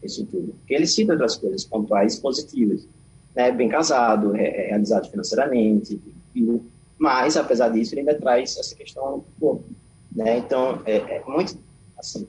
isso 0.02 0.24
tudo. 0.26 0.54
Porque 0.60 0.74
ele 0.74 0.86
cita 0.86 1.12
outras 1.12 1.36
coisas 1.36 1.64
pontuais 1.64 2.18
positivas, 2.18 2.86
né, 3.34 3.50
bem 3.50 3.68
casado, 3.68 4.36
é, 4.36 4.68
realizado 4.68 5.10
financeiramente, 5.10 6.00
mas, 6.98 7.36
apesar 7.36 7.68
disso, 7.70 7.94
ele 7.94 8.02
ainda 8.02 8.14
traz 8.14 8.56
essa 8.56 8.76
questão 8.76 9.18
do 9.18 9.24
corpo. 9.40 9.64
Né? 10.14 10.38
Então, 10.38 10.80
é, 10.84 10.96
é, 10.98 11.22
muito, 11.26 11.58
assim, 11.98 12.28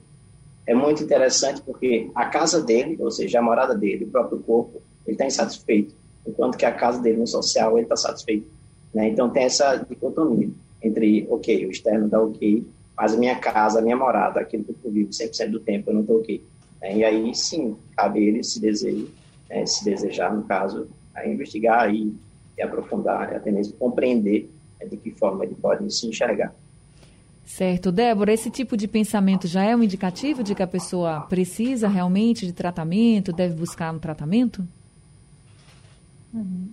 é 0.66 0.74
muito 0.74 1.02
interessante 1.02 1.60
porque 1.62 2.10
a 2.14 2.26
casa 2.26 2.62
dele, 2.62 2.96
ou 3.00 3.10
seja, 3.10 3.38
a 3.38 3.42
morada 3.42 3.74
dele, 3.74 4.04
o 4.04 4.08
próprio 4.08 4.38
corpo, 4.38 4.82
ele 5.06 5.14
está 5.14 5.26
insatisfeito 5.26 5.94
enquanto 6.26 6.56
que 6.56 6.64
a 6.64 6.72
casa 6.72 7.00
dele 7.00 7.18
no 7.18 7.26
social 7.26 7.76
ele 7.76 7.82
está 7.84 7.96
satisfeito. 7.96 8.46
Né? 8.92 9.08
Então 9.08 9.30
tem 9.30 9.44
essa 9.44 9.76
dicotomia 9.76 10.50
entre, 10.82 11.26
ok, 11.30 11.66
o 11.66 11.70
externo 11.70 12.06
está 12.06 12.20
ok, 12.20 12.66
mas 12.96 13.14
a 13.14 13.16
minha 13.16 13.36
casa, 13.36 13.78
a 13.78 13.82
minha 13.82 13.96
morada, 13.96 14.40
aquilo 14.40 14.64
que 14.64 14.74
eu 14.84 14.90
vivo 14.90 15.10
100% 15.10 15.50
do 15.50 15.60
tempo, 15.60 15.90
eu 15.90 15.94
não 15.94 16.00
estou 16.02 16.18
ok. 16.18 16.42
Né? 16.80 16.96
E 16.98 17.04
aí 17.04 17.34
sim, 17.34 17.76
cabe 17.96 18.24
ele 18.24 18.42
se 18.42 18.60
desejar, 18.60 19.06
né? 19.50 19.66
se 19.66 19.84
desejar, 19.84 20.34
no 20.34 20.44
caso, 20.44 20.88
a 21.14 21.26
investigar 21.26 21.92
e, 21.92 22.14
e 22.56 22.62
aprofundar, 22.62 23.34
até 23.34 23.50
mesmo 23.50 23.74
compreender 23.74 24.50
né, 24.80 24.86
de 24.86 24.96
que 24.96 25.10
forma 25.10 25.44
ele 25.44 25.54
pode 25.54 25.92
se 25.94 26.06
enxergar. 26.06 26.54
Certo. 27.44 27.92
Débora, 27.92 28.32
esse 28.32 28.50
tipo 28.50 28.76
de 28.76 28.88
pensamento 28.88 29.46
já 29.46 29.62
é 29.62 29.76
um 29.76 29.82
indicativo 29.82 30.42
de 30.42 30.54
que 30.54 30.62
a 30.62 30.66
pessoa 30.66 31.20
precisa 31.22 31.86
realmente 31.86 32.46
de 32.46 32.52
tratamento, 32.52 33.32
deve 33.32 33.54
buscar 33.54 33.92
um 33.92 33.98
tratamento? 33.98 34.66
Uhum. 36.32 36.70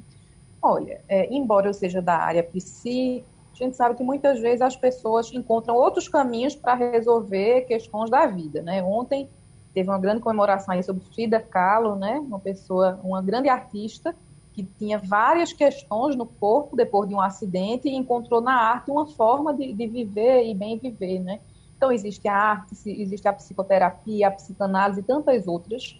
Olha, 0.61 1.01
é, 1.09 1.33
embora 1.33 1.67
eu 1.67 1.73
seja 1.73 2.01
da 2.01 2.15
área 2.15 2.43
psi, 2.43 3.23
a 3.53 3.63
gente 3.63 3.75
sabe 3.75 3.95
que 3.95 4.03
muitas 4.03 4.39
vezes 4.39 4.61
as 4.61 4.75
pessoas 4.75 5.31
encontram 5.33 5.75
outros 5.75 6.07
caminhos 6.07 6.55
para 6.55 6.73
resolver 6.73 7.61
questões 7.61 8.09
da 8.09 8.25
vida, 8.25 8.61
né? 8.61 8.81
Ontem 8.81 9.29
teve 9.73 9.89
uma 9.89 9.99
grande 9.99 10.21
comemoração 10.21 10.73
aí 10.73 10.83
sobre 10.83 11.03
Frida 11.13 11.39
Kahlo, 11.39 11.95
né? 11.95 12.19
Uma 12.19 12.39
pessoa, 12.39 12.99
uma 13.03 13.21
grande 13.21 13.49
artista 13.49 14.15
que 14.53 14.63
tinha 14.63 14.99
várias 14.99 15.53
questões 15.53 16.15
no 16.15 16.25
corpo 16.25 16.75
depois 16.75 17.07
de 17.07 17.15
um 17.15 17.21
acidente 17.21 17.87
e 17.87 17.95
encontrou 17.95 18.41
na 18.41 18.53
arte 18.53 18.91
uma 18.91 19.07
forma 19.07 19.53
de, 19.53 19.73
de 19.73 19.87
viver 19.87 20.45
e 20.45 20.53
bem 20.53 20.77
viver, 20.77 21.19
né? 21.19 21.39
Então 21.77 21.91
existe 21.91 22.27
a 22.27 22.35
arte, 22.35 22.75
existe 22.85 23.27
a 23.27 23.33
psicoterapia, 23.33 24.27
a 24.27 24.31
psicanálise 24.31 24.99
e 24.99 25.03
tantas 25.03 25.47
outras, 25.47 25.99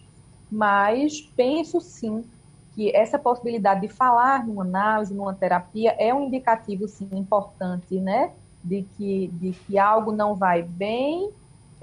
mas 0.50 1.20
penso 1.34 1.80
sim 1.80 2.24
que 2.74 2.94
essa 2.94 3.18
possibilidade 3.18 3.82
de 3.82 3.88
falar 3.88 4.46
numa 4.46 4.62
análise, 4.62 5.12
numa 5.12 5.34
terapia, 5.34 5.94
é 5.98 6.14
um 6.14 6.26
indicativo, 6.26 6.86
sim, 6.88 7.08
importante, 7.12 7.98
né? 7.98 8.32
De 8.62 8.82
que, 8.96 9.28
de 9.34 9.52
que 9.52 9.78
algo 9.78 10.12
não 10.12 10.36
vai 10.36 10.62
bem, 10.62 11.30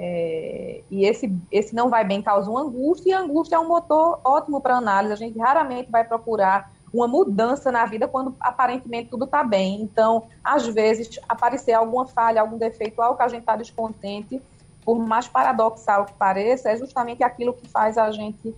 é, 0.02 0.82
e 0.90 1.06
esse, 1.06 1.30
esse 1.52 1.76
não 1.76 1.90
vai 1.90 2.06
bem 2.06 2.22
causa 2.22 2.50
uma 2.50 2.62
angústia, 2.62 3.10
e 3.10 3.14
a 3.14 3.20
angústia 3.20 3.58
é 3.58 3.60
um 3.60 3.68
motor 3.68 4.22
ótimo 4.24 4.62
para 4.62 4.78
análise. 4.78 5.14
A 5.14 5.18
gente 5.18 5.38
raramente 5.38 5.92
vai 5.92 6.06
procurar 6.06 6.72
uma 6.94 7.06
mudança 7.06 7.70
na 7.70 7.86
vida 7.86 8.08
quando 8.08 8.34
aparentemente 8.40 9.10
tudo 9.10 9.26
está 9.26 9.44
bem. 9.44 9.82
Então, 9.82 10.24
às 10.42 10.66
vezes, 10.66 11.20
aparecer 11.28 11.74
alguma 11.74 12.08
falha, 12.08 12.40
algum 12.40 12.58
defeito, 12.58 13.02
algo 13.02 13.18
que 13.18 13.24
a 13.24 13.28
gente 13.28 13.42
está 13.42 13.58
descontente, 13.58 14.42
por 14.86 14.98
mais 14.98 15.28
paradoxal 15.28 16.06
que 16.06 16.14
pareça, 16.14 16.70
é 16.70 16.78
justamente 16.78 17.22
aquilo 17.22 17.54
que 17.54 17.68
faz 17.68 17.98
a 17.98 18.10
gente 18.10 18.56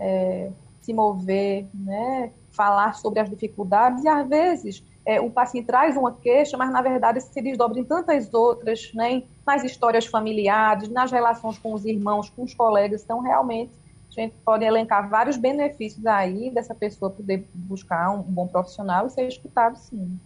é, 0.00 0.50
se 0.80 0.94
mover, 0.94 1.66
né? 1.74 2.32
falar 2.50 2.94
sobre 2.94 3.20
as 3.20 3.28
dificuldades, 3.28 4.04
e 4.04 4.08
às 4.08 4.28
vezes 4.28 4.84
é, 5.04 5.20
o 5.20 5.30
paciente 5.30 5.66
traz 5.66 5.96
uma 5.96 6.12
queixa, 6.12 6.56
mas 6.56 6.70
na 6.70 6.80
verdade 6.80 7.20
se 7.20 7.42
desdobra 7.42 7.78
em 7.78 7.84
tantas 7.84 8.32
outras, 8.32 8.92
né? 8.94 9.22
nas 9.46 9.64
histórias 9.64 10.06
familiares, 10.06 10.88
nas 10.88 11.10
relações 11.10 11.58
com 11.58 11.74
os 11.74 11.84
irmãos, 11.84 12.30
com 12.30 12.42
os 12.42 12.54
colegas. 12.54 13.02
Então, 13.02 13.20
realmente, 13.20 13.72
a 14.10 14.20
gente 14.20 14.34
pode 14.44 14.64
elencar 14.64 15.08
vários 15.08 15.36
benefícios 15.36 16.06
aí 16.06 16.50
dessa 16.50 16.74
pessoa 16.74 17.10
poder 17.10 17.48
buscar 17.52 18.10
um, 18.10 18.22
bom 18.22 18.46
profissional 18.46 19.06
e 19.06 19.10
ser 19.10 19.26
escutado, 19.26 19.76
sim. 19.76 20.18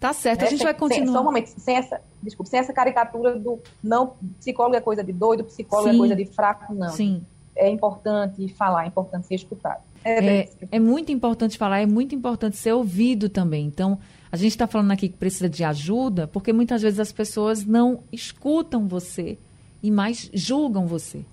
Tá 0.00 0.12
certo, 0.12 0.42
a 0.42 0.46
gente 0.46 0.58
sem, 0.58 0.64
vai 0.64 0.74
continuar. 0.74 1.06
Sem, 1.06 1.12
só 1.12 1.20
um 1.20 1.24
momento, 1.24 1.46
sem 1.48 1.76
essa, 1.76 2.00
desculpa, 2.20 2.50
sem 2.50 2.58
essa 2.58 2.72
caricatura 2.72 3.38
do 3.38 3.60
não, 3.82 4.14
psicólogo 4.38 4.74
é 4.74 4.80
coisa 4.80 5.04
de 5.04 5.12
doido, 5.12 5.44
psicólogo 5.44 5.90
é 5.90 5.92
sim. 5.92 5.96
é 5.96 6.00
coisa 6.00 6.16
de 6.16 6.24
fraco, 6.24 6.74
não. 6.74 6.90
Sim 6.90 7.24
é 7.54 7.68
importante 7.68 8.48
falar, 8.54 8.84
é 8.84 8.88
importante 8.88 9.26
ser 9.26 9.34
escutado. 9.34 9.82
É, 10.04 10.24
é, 10.24 10.50
é, 10.72 10.80
muito 10.80 11.12
importante 11.12 11.56
falar, 11.56 11.80
é 11.80 11.86
muito 11.86 12.14
importante 12.14 12.56
ser 12.56 12.72
ouvido 12.72 13.28
também. 13.28 13.66
Então, 13.66 13.98
a 14.30 14.36
gente 14.36 14.50
está 14.50 14.66
falando 14.66 14.90
aqui 14.90 15.08
que 15.08 15.16
precisa 15.16 15.48
de 15.48 15.62
ajuda, 15.62 16.26
porque 16.26 16.52
muitas 16.52 16.82
vezes 16.82 16.98
as 16.98 17.12
pessoas 17.12 17.64
não 17.64 18.02
escutam 18.10 18.88
você 18.88 19.38
e 19.82 19.90
mais 19.90 20.30
julgam 20.32 20.86
você. 20.86 21.24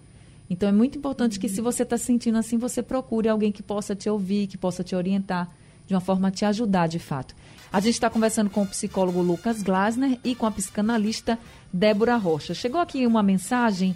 Então, 0.49 0.67
é 0.67 0.71
muito 0.71 0.97
importante 0.97 1.39
que, 1.39 1.47
se 1.47 1.61
você 1.61 1.83
está 1.83 1.97
sentindo 1.97 2.37
assim, 2.37 2.57
você 2.57 2.81
procure 2.81 3.29
alguém 3.29 3.51
que 3.51 3.61
possa 3.61 3.95
te 3.95 4.09
ouvir, 4.09 4.47
que 4.47 4.57
possa 4.57 4.83
te 4.83 4.95
orientar, 4.95 5.49
de 5.85 5.93
uma 5.93 6.01
forma 6.01 6.27
a 6.27 6.31
te 6.31 6.45
ajudar 6.45 6.87
de 6.87 6.99
fato. 6.99 7.35
A 7.71 7.79
gente 7.79 7.93
está 7.93 8.09
conversando 8.09 8.49
com 8.49 8.63
o 8.63 8.67
psicólogo 8.67 9.21
Lucas 9.21 9.61
Glasner 9.61 10.19
e 10.23 10.33
com 10.33 10.45
a 10.45 10.51
psicanalista 10.51 11.37
Débora 11.71 12.15
Rocha. 12.15 12.53
Chegou 12.53 12.81
aqui 12.81 13.05
uma 13.05 13.21
mensagem 13.21 13.95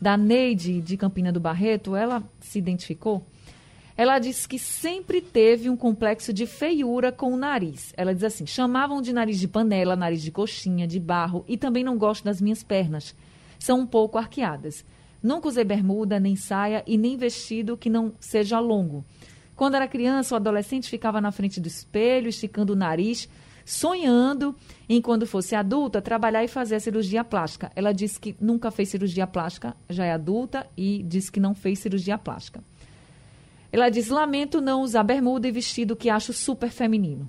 da 0.00 0.16
Neide 0.16 0.80
de 0.80 0.96
Campina 0.96 1.30
do 1.30 1.38
Barreto, 1.38 1.94
ela 1.94 2.22
se 2.40 2.58
identificou. 2.58 3.24
Ela 3.96 4.18
disse 4.18 4.48
que 4.48 4.58
sempre 4.58 5.20
teve 5.20 5.68
um 5.68 5.76
complexo 5.76 6.32
de 6.32 6.46
feiura 6.46 7.12
com 7.12 7.32
o 7.32 7.36
nariz. 7.36 7.92
Ela 7.96 8.14
diz 8.14 8.24
assim: 8.24 8.46
chamavam 8.46 9.02
de 9.02 9.12
nariz 9.12 9.38
de 9.38 9.48
panela, 9.48 9.94
nariz 9.94 10.22
de 10.22 10.30
coxinha, 10.30 10.86
de 10.86 10.98
barro 10.98 11.44
e 11.46 11.56
também 11.56 11.84
não 11.84 11.98
gosto 11.98 12.24
das 12.24 12.40
minhas 12.40 12.62
pernas. 12.62 13.14
São 13.58 13.80
um 13.80 13.86
pouco 13.86 14.18
arqueadas. 14.18 14.84
Nunca 15.22 15.48
usei 15.48 15.62
bermuda, 15.62 16.18
nem 16.18 16.34
saia 16.34 16.82
e 16.86 16.98
nem 16.98 17.16
vestido 17.16 17.76
que 17.76 17.88
não 17.88 18.12
seja 18.18 18.58
longo. 18.58 19.04
Quando 19.54 19.76
era 19.76 19.86
criança 19.86 20.34
ou 20.34 20.36
adolescente, 20.36 20.90
ficava 20.90 21.20
na 21.20 21.30
frente 21.30 21.60
do 21.60 21.68
espelho, 21.68 22.28
esticando 22.28 22.72
o 22.72 22.76
nariz, 22.76 23.28
sonhando 23.64 24.56
em, 24.88 25.00
quando 25.00 25.26
fosse 25.26 25.54
adulta, 25.54 26.02
trabalhar 26.02 26.42
e 26.42 26.48
fazer 26.48 26.80
cirurgia 26.80 27.22
plástica. 27.22 27.70
Ela 27.76 27.92
disse 27.92 28.18
que 28.18 28.34
nunca 28.40 28.72
fez 28.72 28.88
cirurgia 28.88 29.26
plástica, 29.26 29.76
já 29.88 30.04
é 30.04 30.12
adulta, 30.12 30.66
e 30.76 31.04
disse 31.04 31.30
que 31.30 31.38
não 31.38 31.54
fez 31.54 31.78
cirurgia 31.78 32.18
plástica. 32.18 32.64
Ela 33.72 33.88
diz: 33.88 34.08
Lamento 34.08 34.60
não 34.60 34.82
usar 34.82 35.02
bermuda 35.02 35.48
e 35.48 35.50
vestido 35.50 35.96
que 35.96 36.10
acho 36.10 36.32
super 36.32 36.70
feminino. 36.70 37.28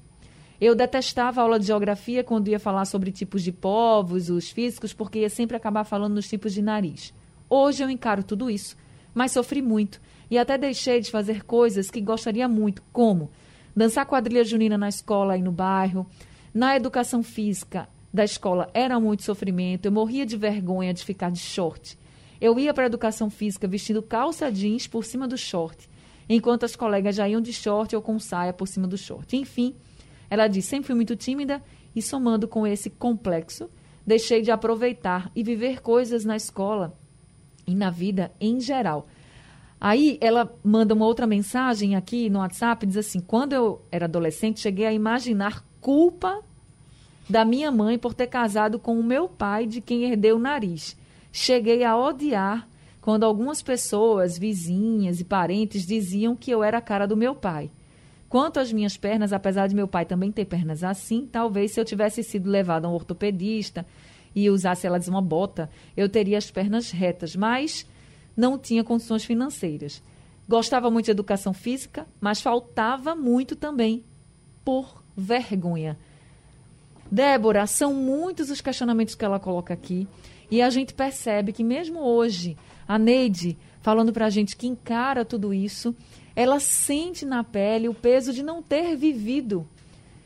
Eu 0.62 0.75
detestava 0.75 1.41
a 1.41 1.43
aula 1.43 1.60
de 1.60 1.65
geografia 1.65 2.23
quando 2.23 2.49
ia 2.49 2.60
falar 2.60 2.86
sobre 2.86 3.12
tipos 3.12 3.41
de 3.41 3.51
povos, 3.51 4.29
os 4.29 4.49
físicos, 4.49 4.93
porque 4.93 5.19
ia 5.19 5.29
sempre 5.29 5.58
acabar 5.58 5.84
falando 5.84 6.13
nos 6.13 6.27
tipos 6.27 6.53
de 6.53 6.62
nariz. 6.62 7.13
Hoje 7.49 7.84
eu 7.84 7.89
encaro 7.89 8.23
tudo 8.23 8.49
isso, 8.49 8.77
mas 9.13 9.32
sofri 9.32 9.62
muito 9.62 9.99
e 10.29 10.38
até 10.38 10.58
deixei 10.58 10.99
de 10.99 11.10
fazer 11.10 11.43
coisas 11.43 11.89
que 11.89 12.01
gostaria 12.01 12.47
muito, 12.47 12.84
como 12.91 13.32
Dançar 13.75 14.06
quadrilha 14.06 14.43
junina 14.43 14.77
na 14.77 14.88
escola 14.88 15.36
e 15.36 15.41
no 15.41 15.51
bairro. 15.51 16.06
Na 16.53 16.75
educação 16.75 17.23
física 17.23 17.89
da 18.13 18.23
escola 18.23 18.69
era 18.71 18.99
muito 18.99 19.23
sofrimento. 19.23 19.88
Eu 19.88 19.91
morria 19.91 20.25
de 20.25 20.38
vergonha 20.38 20.93
de 20.93 21.03
ficar 21.03 21.32
de 21.32 21.39
short. 21.39 21.97
Eu 22.39 22.60
ia 22.60 22.73
para 22.73 22.84
a 22.84 22.86
educação 22.86 23.32
física 23.32 23.67
vestindo 23.67 24.03
calça 24.03 24.51
jeans 24.51 24.86
por 24.86 25.06
cima 25.06 25.27
do 25.27 25.38
short, 25.38 25.89
enquanto 26.27 26.63
as 26.63 26.75
colegas 26.75 27.15
já 27.15 27.27
iam 27.27 27.41
de 27.41 27.53
short 27.53 27.95
ou 27.95 28.01
com 28.01 28.17
saia 28.19 28.53
por 28.53 28.67
cima 28.67 28.88
do 28.88 28.97
short. 28.97 29.36
Enfim, 29.36 29.75
ela 30.29 30.47
diz: 30.47 30.65
sempre 30.65 30.88
fui 30.88 30.95
muito 30.95 31.15
tímida 31.15 31.62
e 31.95 32.01
somando 32.01 32.47
com 32.47 32.65
esse 32.65 32.89
complexo, 32.89 33.69
deixei 34.05 34.41
de 34.41 34.51
aproveitar 34.51 35.31
e 35.36 35.43
viver 35.43 35.81
coisas 35.81 36.25
na 36.25 36.36
escola 36.36 36.97
e 37.67 37.75
na 37.75 37.89
vida 37.89 38.31
em 38.39 38.59
geral. 38.59 39.07
Aí 39.79 40.17
ela 40.21 40.53
manda 40.63 40.93
uma 40.93 41.05
outra 41.05 41.27
mensagem 41.27 41.95
aqui 41.95 42.29
no 42.29 42.39
WhatsApp, 42.39 42.86
diz 42.86 42.97
assim: 42.97 43.19
quando 43.19 43.53
eu 43.53 43.81
era 43.91 44.05
adolescente, 44.05 44.59
cheguei 44.59 44.86
a 44.86 44.93
imaginar 44.93 45.65
culpa 45.81 46.41
da 47.29 47.43
minha 47.43 47.71
mãe 47.71 47.97
por 47.97 48.13
ter 48.13 48.27
casado 48.27 48.79
com 48.79 48.99
o 48.99 49.03
meu 49.03 49.27
pai, 49.27 49.65
de 49.65 49.81
quem 49.81 50.03
herdei 50.03 50.31
o 50.31 50.39
nariz. 50.39 50.97
Cheguei 51.31 51.83
a 51.83 51.97
odiar 51.97 52.67
quando 53.03 53.25
algumas 53.25 53.61
pessoas, 53.61 54.37
vizinhas 54.37 55.19
e 55.19 55.25
parentes, 55.25 55.85
diziam 55.85 56.37
que 56.37 56.49
eu 56.49 56.63
era 56.63 56.77
a 56.77 56.81
cara 56.81 57.05
do 57.05 57.17
meu 57.17 57.35
pai. 57.35 57.69
Quanto 58.29 58.61
às 58.61 58.71
minhas 58.71 58.95
pernas, 58.95 59.33
apesar 59.33 59.67
de 59.67 59.75
meu 59.75 59.89
pai 59.89 60.05
também 60.05 60.31
ter 60.31 60.45
pernas 60.45 60.85
assim, 60.85 61.27
talvez 61.29 61.73
se 61.73 61.81
eu 61.81 61.83
tivesse 61.83 62.23
sido 62.23 62.49
levado 62.49 62.85
a 62.85 62.89
um 62.89 62.93
ortopedista 62.93 63.85
e 64.33 64.49
usasse 64.49 64.87
elas 64.87 65.09
uma 65.09 65.21
bota, 65.21 65.69
eu 65.97 66.07
teria 66.07 66.37
as 66.37 66.49
pernas 66.49 66.91
retas. 66.91 67.35
Mas 67.35 67.85
não 68.37 68.57
tinha 68.57 68.85
condições 68.85 69.25
financeiras. 69.25 70.01
Gostava 70.47 70.89
muito 70.89 71.05
de 71.07 71.11
educação 71.11 71.51
física, 71.51 72.07
mas 72.21 72.39
faltava 72.39 73.13
muito 73.13 73.53
também 73.53 74.05
por 74.63 75.03
vergonha. 75.13 75.99
Débora, 77.11 77.67
são 77.67 77.93
muitos 77.93 78.49
os 78.49 78.61
questionamentos 78.61 79.13
que 79.13 79.25
ela 79.25 79.41
coloca 79.41 79.73
aqui 79.73 80.07
e 80.53 80.61
a 80.61 80.69
gente 80.69 80.93
percebe 80.93 81.51
que 81.51 81.63
mesmo 81.63 81.99
hoje, 81.99 82.55
a 82.87 82.99
Neide 82.99 83.57
falando 83.81 84.13
para 84.13 84.27
a 84.27 84.29
gente 84.29 84.55
que 84.55 84.67
encara 84.67 85.25
tudo 85.25 85.51
isso, 85.51 85.95
ela 86.35 86.59
sente 86.59 87.25
na 87.25 87.43
pele 87.43 87.89
o 87.89 87.93
peso 87.95 88.31
de 88.31 88.43
não 88.43 88.61
ter 88.61 88.95
vivido 88.95 89.67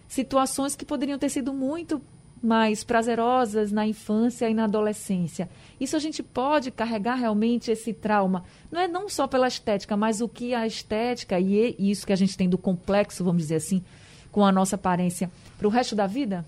situações 0.05 0.75
que 0.75 0.83
poderiam 0.83 1.17
ter 1.17 1.29
sido 1.29 1.53
muito 1.53 2.01
mais 2.43 2.83
prazerosas 2.83 3.71
na 3.71 3.87
infância 3.87 4.49
e 4.49 4.53
na 4.53 4.65
adolescência. 4.65 5.49
Isso 5.79 5.95
a 5.95 5.99
gente 5.99 6.21
pode 6.21 6.71
carregar 6.71 7.15
realmente 7.15 7.71
esse 7.71 7.93
trauma. 7.93 8.43
Não 8.69 8.81
é 8.81 8.87
não 8.87 9.07
só 9.07 9.27
pela 9.27 9.47
estética, 9.47 9.95
mas 9.95 10.19
o 10.19 10.27
que 10.27 10.53
a 10.53 10.67
estética 10.67 11.39
e 11.39 11.73
isso 11.79 12.05
que 12.05 12.11
a 12.11 12.17
gente 12.17 12.35
tem 12.35 12.49
do 12.49 12.57
complexo, 12.57 13.23
vamos 13.23 13.43
dizer 13.43 13.55
assim, 13.55 13.81
com 14.29 14.45
a 14.45 14.51
nossa 14.51 14.75
aparência, 14.75 15.31
para 15.57 15.67
o 15.67 15.71
resto 15.71 15.95
da 15.95 16.05
vida? 16.05 16.45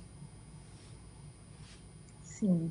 Sim. 2.26 2.70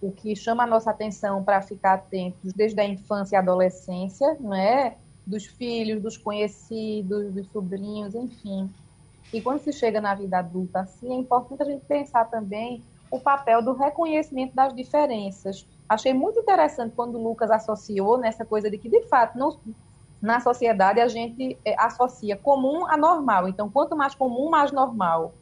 O 0.00 0.12
que 0.12 0.34
chama 0.36 0.64
a 0.64 0.66
nossa 0.66 0.90
atenção 0.90 1.42
para 1.42 1.60
ficar 1.60 1.94
atentos 1.94 2.52
desde 2.52 2.80
a 2.80 2.84
infância 2.84 3.36
e 3.36 3.38
adolescência, 3.38 4.36
não 4.40 4.54
é? 4.54 4.96
Dos 5.26 5.44
filhos, 5.44 6.02
dos 6.02 6.16
conhecidos, 6.16 7.32
dos 7.34 7.46
sobrinhos, 7.48 8.14
enfim 8.14 8.70
e 9.32 9.40
quando 9.40 9.60
se 9.60 9.72
chega 9.72 10.00
na 10.00 10.14
vida 10.14 10.38
adulta, 10.38 10.80
assim, 10.80 11.12
é 11.12 11.14
importante 11.14 11.62
a 11.62 11.66
gente 11.66 11.84
pensar 11.84 12.24
também 12.26 12.82
o 13.10 13.20
papel 13.20 13.62
do 13.62 13.72
reconhecimento 13.72 14.54
das 14.54 14.74
diferenças. 14.74 15.66
Achei 15.88 16.14
muito 16.14 16.40
interessante 16.40 16.94
quando 16.94 17.16
o 17.16 17.22
Lucas 17.22 17.50
associou 17.50 18.18
nessa 18.18 18.44
coisa 18.44 18.70
de 18.70 18.78
que, 18.78 18.88
de 18.88 19.02
fato, 19.02 19.38
na 20.20 20.40
sociedade 20.40 21.00
a 21.00 21.08
gente 21.08 21.58
é, 21.64 21.74
associa 21.78 22.36
comum 22.36 22.86
a 22.86 22.96
normal. 22.96 23.48
Então, 23.48 23.70
quanto 23.70 23.96
mais 23.96 24.14
comum, 24.14 24.48
mais 24.50 24.72
normal. 24.72 25.34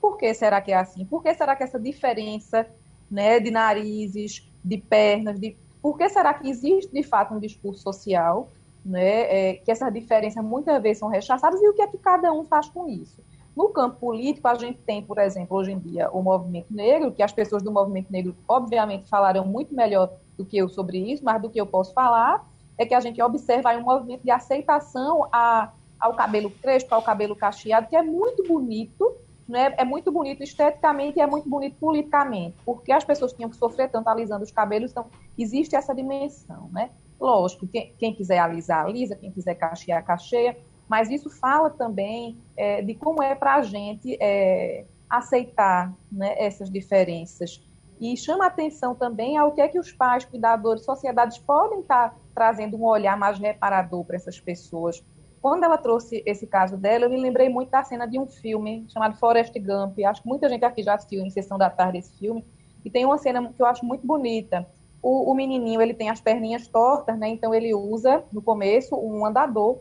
por 0.00 0.16
que 0.16 0.32
será 0.34 0.60
que 0.60 0.72
é 0.72 0.76
assim? 0.76 1.04
Por 1.04 1.22
que 1.22 1.34
será 1.34 1.56
que 1.56 1.62
essa 1.62 1.78
diferença 1.78 2.66
né, 3.12 3.38
de 3.38 3.50
narizes, 3.50 4.50
de 4.64 4.78
pernas, 4.78 5.38
de 5.38 5.54
por 5.82 5.98
que 5.98 6.08
será 6.08 6.32
que 6.32 6.48
existe 6.48 6.90
de 6.92 7.02
fato 7.02 7.34
um 7.34 7.38
discurso 7.38 7.82
social, 7.82 8.48
né, 8.84 9.50
é, 9.50 9.54
que 9.54 9.70
essas 9.70 9.92
diferenças 9.92 10.42
muitas 10.42 10.80
vezes 10.82 10.98
são 10.98 11.08
rechaçadas 11.08 11.60
e 11.60 11.68
o 11.68 11.74
que 11.74 11.82
é 11.82 11.86
que 11.86 11.98
cada 11.98 12.32
um 12.32 12.44
faz 12.44 12.68
com 12.70 12.88
isso? 12.88 13.22
No 13.54 13.68
campo 13.68 13.96
político, 14.00 14.48
a 14.48 14.54
gente 14.54 14.78
tem, 14.78 15.02
por 15.02 15.18
exemplo, 15.18 15.58
hoje 15.58 15.72
em 15.72 15.78
dia, 15.78 16.10
o 16.10 16.22
movimento 16.22 16.72
negro, 16.72 17.12
que 17.12 17.22
as 17.22 17.32
pessoas 17.32 17.62
do 17.62 17.70
movimento 17.70 18.10
negro, 18.10 18.34
obviamente, 18.48 19.08
falarão 19.08 19.44
muito 19.44 19.74
melhor 19.74 20.10
do 20.38 20.44
que 20.44 20.56
eu 20.56 20.70
sobre 20.70 20.98
isso, 20.98 21.22
mas 21.22 21.40
do 21.42 21.50
que 21.50 21.60
eu 21.60 21.66
posso 21.66 21.92
falar 21.92 22.48
é 22.78 22.86
que 22.86 22.94
a 22.94 23.00
gente 23.00 23.20
observa 23.20 23.76
um 23.76 23.82
movimento 23.82 24.22
de 24.22 24.30
aceitação 24.30 25.28
a, 25.30 25.70
ao 26.00 26.14
cabelo 26.14 26.50
crespo, 26.50 26.94
ao 26.94 27.02
cabelo 27.02 27.36
cacheado, 27.36 27.88
que 27.88 27.94
é 27.94 28.02
muito 28.02 28.42
bonito, 28.44 29.14
né? 29.48 29.74
é 29.76 29.84
muito 29.84 30.10
bonito 30.10 30.42
esteticamente 30.42 31.18
e 31.18 31.22
é 31.22 31.26
muito 31.26 31.48
bonito 31.48 31.76
politicamente, 31.78 32.56
porque 32.64 32.92
as 32.92 33.04
pessoas 33.04 33.32
tinham 33.32 33.50
que 33.50 33.56
sofrer 33.56 33.90
tanto 33.90 34.08
alisando 34.08 34.44
os 34.44 34.50
cabelos, 34.50 34.90
então 34.90 35.06
existe 35.38 35.76
essa 35.76 35.94
dimensão. 35.94 36.68
Né? 36.72 36.90
Lógico, 37.20 37.66
quem, 37.66 37.94
quem 37.98 38.14
quiser 38.14 38.38
alisar, 38.38 38.84
alisa, 38.84 39.16
quem 39.16 39.30
quiser 39.30 39.54
cachear, 39.54 40.04
cacheia, 40.04 40.56
mas 40.88 41.10
isso 41.10 41.30
fala 41.30 41.70
também 41.70 42.38
é, 42.56 42.82
de 42.82 42.94
como 42.94 43.22
é 43.22 43.34
para 43.34 43.54
a 43.54 43.62
gente 43.62 44.16
é, 44.20 44.84
aceitar 45.08 45.92
né, 46.10 46.34
essas 46.38 46.70
diferenças. 46.70 47.62
E 48.00 48.16
chama 48.16 48.46
atenção 48.46 48.94
também 48.94 49.36
ao 49.36 49.52
que 49.52 49.60
é 49.60 49.68
que 49.68 49.78
os 49.78 49.92
pais, 49.92 50.24
cuidadores, 50.24 50.84
sociedades 50.84 51.38
podem 51.38 51.80
estar 51.80 52.16
trazendo 52.34 52.76
um 52.76 52.84
olhar 52.84 53.16
mais 53.16 53.38
reparador 53.38 54.04
para 54.04 54.16
essas 54.16 54.40
pessoas. 54.40 55.04
Quando 55.42 55.64
ela 55.64 55.76
trouxe 55.76 56.22
esse 56.24 56.46
caso 56.46 56.76
dela, 56.76 57.06
eu 57.06 57.10
me 57.10 57.20
lembrei 57.20 57.48
muito 57.48 57.68
da 57.68 57.82
cena 57.82 58.06
de 58.06 58.16
um 58.16 58.26
filme 58.26 58.86
chamado 58.88 59.16
Forrest 59.16 59.52
Gump. 59.58 59.98
Acho 59.98 60.22
que 60.22 60.28
muita 60.28 60.48
gente 60.48 60.64
aqui 60.64 60.84
já 60.84 60.94
assistiu 60.94 61.20
em 61.20 61.30
sessão 61.30 61.58
da 61.58 61.68
tarde 61.68 61.98
esse 61.98 62.16
filme. 62.16 62.44
E 62.84 62.88
tem 62.88 63.04
uma 63.04 63.18
cena 63.18 63.52
que 63.52 63.60
eu 63.60 63.66
acho 63.66 63.84
muito 63.84 64.06
bonita. 64.06 64.64
O, 65.02 65.32
o 65.32 65.34
menininho 65.34 65.82
ele 65.82 65.94
tem 65.94 66.08
as 66.08 66.20
perninhas 66.20 66.68
tortas, 66.68 67.18
né? 67.18 67.28
Então 67.28 67.52
ele 67.52 67.74
usa 67.74 68.22
no 68.32 68.40
começo 68.40 68.94
um 68.94 69.26
andador 69.26 69.80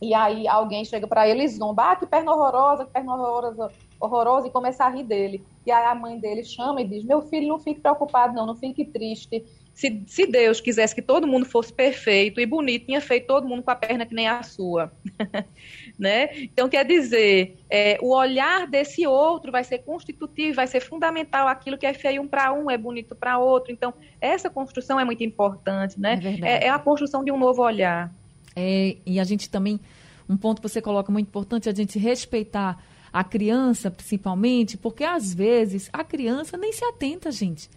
e 0.00 0.14
aí 0.14 0.48
alguém 0.48 0.82
chega 0.84 1.06
para 1.06 1.28
ele 1.28 1.44
e 1.44 1.48
zomba, 1.48 1.92
ah, 1.92 1.96
que 1.96 2.06
perna 2.06 2.32
horrorosa, 2.32 2.86
que 2.86 2.92
perna 2.92 3.14
horrorosa, 3.14 3.70
horrorosa, 4.00 4.46
e 4.46 4.50
começa 4.50 4.84
a 4.84 4.88
rir 4.88 5.04
dele. 5.04 5.44
E 5.64 5.70
aí 5.70 5.84
a 5.84 5.94
mãe 5.94 6.18
dele 6.18 6.42
chama 6.42 6.80
e 6.80 6.88
diz, 6.88 7.04
meu 7.04 7.20
filho, 7.22 7.48
não 7.48 7.58
fique 7.58 7.80
preocupado 7.80 8.34
não, 8.34 8.46
não 8.46 8.56
fique 8.56 8.84
triste. 8.84 9.44
Se, 9.76 10.02
se 10.06 10.26
Deus 10.26 10.58
quisesse 10.58 10.94
que 10.94 11.02
todo 11.02 11.26
mundo 11.26 11.44
fosse 11.44 11.70
perfeito 11.70 12.40
e 12.40 12.46
bonito, 12.46 12.86
tinha 12.86 12.98
feito 12.98 13.26
todo 13.26 13.46
mundo 13.46 13.62
com 13.62 13.70
a 13.70 13.76
perna 13.76 14.06
que 14.06 14.14
nem 14.14 14.26
a 14.26 14.42
sua. 14.42 14.90
né? 16.00 16.30
Então, 16.44 16.66
quer 16.66 16.82
dizer, 16.86 17.58
é, 17.68 17.98
o 18.00 18.08
olhar 18.14 18.66
desse 18.66 19.06
outro 19.06 19.52
vai 19.52 19.62
ser 19.62 19.80
constitutivo, 19.80 20.56
vai 20.56 20.66
ser 20.66 20.80
fundamental. 20.80 21.46
Aquilo 21.46 21.76
que 21.76 21.84
é 21.84 21.92
feio 21.92 22.26
para 22.26 22.54
um 22.54 22.70
é 22.70 22.78
bonito 22.78 23.14
para 23.14 23.38
outro. 23.38 23.70
Então, 23.70 23.92
essa 24.18 24.48
construção 24.48 24.98
é 24.98 25.04
muito 25.04 25.22
importante. 25.22 26.00
Né? 26.00 26.18
É, 26.42 26.64
é, 26.64 26.66
é 26.68 26.70
a 26.70 26.78
construção 26.78 27.22
de 27.22 27.30
um 27.30 27.38
novo 27.38 27.60
olhar. 27.62 28.10
É, 28.56 28.96
e 29.04 29.20
a 29.20 29.24
gente 29.24 29.50
também, 29.50 29.78
um 30.26 30.38
ponto 30.38 30.62
que 30.62 30.68
você 30.70 30.80
coloca 30.80 31.12
muito 31.12 31.26
importante, 31.26 31.68
é 31.68 31.72
a 31.72 31.74
gente 31.74 31.98
respeitar 31.98 32.82
a 33.12 33.22
criança, 33.22 33.90
principalmente, 33.90 34.78
porque 34.78 35.04
às 35.04 35.34
vezes 35.34 35.90
a 35.92 36.02
criança 36.02 36.56
nem 36.56 36.72
se 36.72 36.82
atenta, 36.82 37.30
gente. 37.30 37.68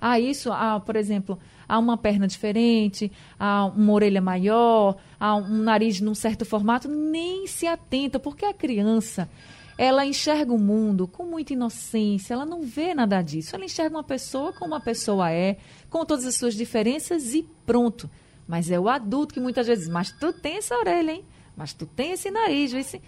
A 0.00 0.18
isso, 0.18 0.50
a, 0.50 0.80
por 0.80 0.96
exemplo, 0.96 1.38
a 1.68 1.78
uma 1.78 1.96
perna 1.96 2.26
diferente, 2.26 3.12
a 3.38 3.66
uma 3.66 3.92
orelha 3.92 4.20
maior, 4.20 4.96
a 5.18 5.36
um 5.36 5.62
nariz 5.62 6.00
num 6.00 6.14
certo 6.14 6.44
formato, 6.44 6.88
nem 6.88 7.46
se 7.46 7.66
atenta, 7.66 8.18
porque 8.18 8.46
a 8.46 8.54
criança, 8.54 9.28
ela 9.76 10.06
enxerga 10.06 10.52
o 10.52 10.58
mundo 10.58 11.06
com 11.06 11.24
muita 11.24 11.52
inocência, 11.52 12.34
ela 12.34 12.46
não 12.46 12.62
vê 12.62 12.94
nada 12.94 13.20
disso. 13.20 13.54
Ela 13.54 13.64
enxerga 13.66 13.96
uma 13.96 14.04
pessoa 14.04 14.52
como 14.52 14.72
uma 14.74 14.80
pessoa 14.80 15.30
é, 15.30 15.58
com 15.90 16.04
todas 16.04 16.24
as 16.24 16.34
suas 16.34 16.54
diferenças 16.54 17.34
e 17.34 17.46
pronto. 17.66 18.08
Mas 18.48 18.70
é 18.70 18.80
o 18.80 18.88
adulto 18.88 19.34
que 19.34 19.40
muitas 19.40 19.66
vezes, 19.66 19.88
mas 19.88 20.10
tu 20.10 20.32
tem 20.32 20.56
essa 20.56 20.76
orelha, 20.76 21.12
hein? 21.12 21.24
Mas 21.56 21.72
tu 21.72 21.86
tem 21.86 22.12
esse 22.12 22.30
nariz, 22.30 22.72
esse... 22.72 23.00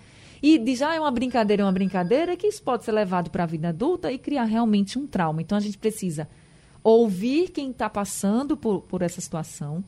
E 0.43 0.59
diz, 0.59 0.83
ah, 0.83 0.95
é 0.95 1.01
uma 1.01 1.11
brincadeira, 1.11 1.63
é 1.63 1.65
uma 1.65 1.73
brincadeira, 1.73 2.37
que 2.37 2.49
isso 2.49 2.63
pode 2.63 2.85
ser 2.85 2.91
levado 2.91 3.31
para 3.31 3.45
a 3.45 3.47
vida 3.47 3.69
adulta 3.69 4.11
e 4.11 4.19
criar 4.19 4.45
realmente 4.45 4.99
um 4.99 5.07
trauma. 5.07 5.41
Então 5.41 5.57
a 5.57 5.61
gente 5.61 5.79
precisa 5.79 6.29
ouvir 6.83 7.51
quem 7.51 7.71
está 7.71 7.89
passando 7.89 8.57
por, 8.57 8.83
por 8.83 9.03
essa 9.03 9.21
situação. 9.21 9.85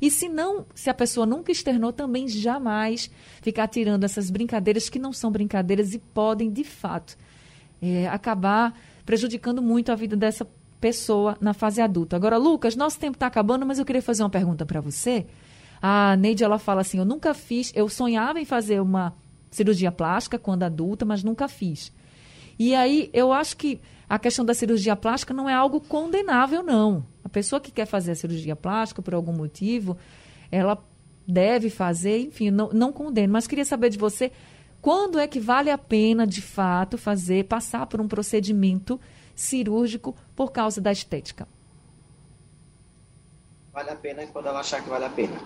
E 0.00 0.10
se 0.10 0.28
não, 0.28 0.64
se 0.74 0.88
a 0.88 0.94
pessoa 0.94 1.26
nunca 1.26 1.50
externou, 1.50 1.92
também 1.92 2.28
jamais 2.28 3.10
ficar 3.42 3.66
tirando 3.66 4.04
essas 4.04 4.30
brincadeiras 4.30 4.88
que 4.88 4.98
não 4.98 5.12
são 5.12 5.30
brincadeiras 5.30 5.92
e 5.92 5.98
podem, 5.98 6.50
de 6.50 6.64
fato, 6.64 7.16
é, 7.82 8.06
acabar 8.08 8.78
prejudicando 9.04 9.60
muito 9.60 9.90
a 9.90 9.94
vida 9.94 10.16
dessa 10.16 10.46
pessoa 10.80 11.36
na 11.40 11.52
fase 11.52 11.80
adulta. 11.80 12.14
Agora, 12.14 12.36
Lucas, 12.36 12.76
nosso 12.76 12.98
tempo 12.98 13.16
está 13.16 13.26
acabando, 13.26 13.66
mas 13.66 13.78
eu 13.78 13.84
queria 13.84 14.02
fazer 14.02 14.22
uma 14.22 14.30
pergunta 14.30 14.64
para 14.64 14.80
você. 14.80 15.26
A 15.82 16.16
Neide, 16.16 16.44
ela 16.44 16.58
fala 16.58 16.80
assim, 16.82 16.98
eu 16.98 17.04
nunca 17.04 17.34
fiz, 17.34 17.72
eu 17.74 17.88
sonhava 17.88 18.40
em 18.40 18.44
fazer 18.44 18.80
uma 18.80 19.14
cirurgia 19.50 19.90
plástica 19.90 20.38
quando 20.38 20.62
adulta, 20.62 21.04
mas 21.04 21.24
nunca 21.24 21.48
fiz. 21.48 21.92
E 22.58 22.74
aí, 22.74 23.08
eu 23.12 23.32
acho 23.32 23.56
que 23.56 23.80
a 24.08 24.18
questão 24.18 24.44
da 24.44 24.54
cirurgia 24.54 24.96
plástica 24.96 25.34
não 25.34 25.48
é 25.48 25.54
algo 25.54 25.80
condenável, 25.80 26.62
não. 26.62 27.04
A 27.22 27.28
pessoa 27.28 27.60
que 27.60 27.70
quer 27.70 27.86
fazer 27.86 28.12
a 28.12 28.14
cirurgia 28.16 28.56
plástica 28.56 29.02
por 29.02 29.14
algum 29.14 29.32
motivo, 29.32 29.96
ela 30.50 30.82
deve 31.26 31.68
fazer, 31.68 32.20
enfim, 32.20 32.50
não, 32.50 32.70
não 32.70 32.90
condeno. 32.90 33.32
Mas 33.32 33.46
queria 33.46 33.66
saber 33.66 33.90
de 33.90 33.98
você, 33.98 34.32
quando 34.80 35.18
é 35.18 35.28
que 35.28 35.38
vale 35.38 35.70
a 35.70 35.76
pena, 35.76 36.26
de 36.26 36.40
fato, 36.40 36.96
fazer, 36.96 37.44
passar 37.44 37.86
por 37.86 38.00
um 38.00 38.08
procedimento 38.08 38.98
cirúrgico 39.34 40.16
por 40.34 40.50
causa 40.50 40.80
da 40.80 40.90
estética? 40.90 41.46
Vale 43.72 43.90
a 43.90 43.96
pena 43.96 44.26
quando 44.26 44.46
ela 44.46 44.60
achar 44.60 44.82
que 44.82 44.88
vale 44.88 45.04
a 45.04 45.10
pena. 45.10 45.36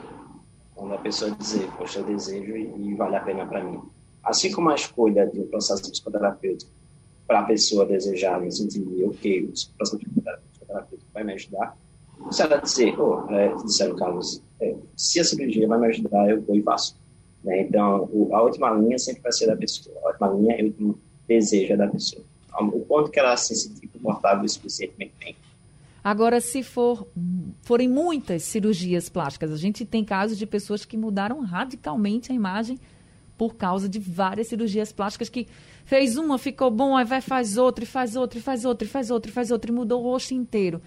Quando 0.75 0.95
a 0.95 0.99
pessoa 0.99 1.33
dizer, 1.33 1.71
poxa, 1.77 1.99
eu 1.99 2.05
desejo 2.05 2.57
e, 2.57 2.91
e 2.91 2.95
vale 2.95 3.17
a 3.17 3.21
pena 3.21 3.45
para 3.45 3.63
mim. 3.63 3.83
Assim 4.23 4.53
como 4.53 4.71
a 4.71 4.75
escolha 4.75 5.27
de 5.27 5.41
um 5.41 5.49
processo 5.49 5.91
psicoterapêutico 5.91 6.71
para 7.33 7.41
a 7.41 7.45
pessoa 7.45 7.87
desejar, 7.87 8.39
no 8.39 8.53
sentido 8.53 8.95
de, 8.95 9.05
ok, 9.05 9.45
o 9.45 9.47
processo 9.47 9.99
psicoterapêutico 9.99 11.11
vai 11.15 11.25
me 11.25 11.33
ajudar, 11.33 11.75
se 12.31 12.43
ela 12.43 12.59
dizer, 12.59 13.01
oh, 13.01 13.27
é, 13.31 13.55
disseram 13.65 13.97
Carlos, 13.97 14.43
é, 14.61 14.77
se 14.95 15.19
a 15.19 15.25
cirurgia 15.25 15.67
vai 15.67 15.81
me 15.81 15.87
ajudar, 15.87 16.29
eu 16.29 16.43
vou 16.43 16.55
e 16.55 16.63
faço. 16.63 16.95
Né? 17.43 17.63
Então, 17.63 18.07
o, 18.13 18.29
a 18.37 18.43
última 18.43 18.71
linha 18.73 18.99
sempre 18.99 19.23
vai 19.23 19.33
ser 19.33 19.47
da 19.47 19.57
pessoa. 19.57 19.99
A 20.05 20.09
última 20.09 20.29
linha 20.29 20.57
é 20.57 20.63
o 20.63 20.67
último 20.67 20.99
desejo 21.27 21.75
da 21.79 21.89
pessoa 21.89 22.23
o 22.61 22.81
quanto 22.81 23.11
que 23.11 23.19
ela 23.19 23.35
se 23.35 23.55
sentir 23.55 23.89
confortável 23.89 24.47
suficientemente 24.47 25.15
bem. 25.19 25.35
Agora, 26.05 26.39
se 26.39 26.63
for, 26.63 27.09
forem 27.63 27.89
muitas 27.89 28.43
cirurgias 28.43 29.09
plásticas, 29.09 29.51
a 29.51 29.57
gente 29.57 29.87
tem 29.87 30.05
casos 30.05 30.37
de 30.37 30.45
pessoas 30.47 30.85
que 30.85 30.99
mudaram 30.99 31.41
radicalmente 31.41 32.31
a 32.31 32.35
imagem 32.35 32.79
por 33.39 33.55
causa 33.55 33.89
de 33.89 33.99
várias 33.99 34.49
cirurgias 34.49 34.93
plásticas 34.93 35.31
que 35.31 35.49
fez 35.85 36.17
uma, 36.17 36.39
ficou 36.39 36.71
bom, 36.71 36.97
aí 36.97 37.05
vai 37.05 37.21
faz 37.21 37.57
outra, 37.57 37.85
e 37.85 37.87
faz 37.87 38.17
outra, 38.17 38.39
e 38.39 38.43
faz 38.43 38.65
outra, 38.65 38.87
e 38.87 38.91
faz 38.91 39.11
outra, 39.11 39.31
e 39.31 39.33
faz 39.33 39.51
outra, 39.51 39.71
e 39.71 39.75
mudou 39.75 40.01
o 40.01 40.05
rosto 40.05 40.35
inteiro. 40.35 40.81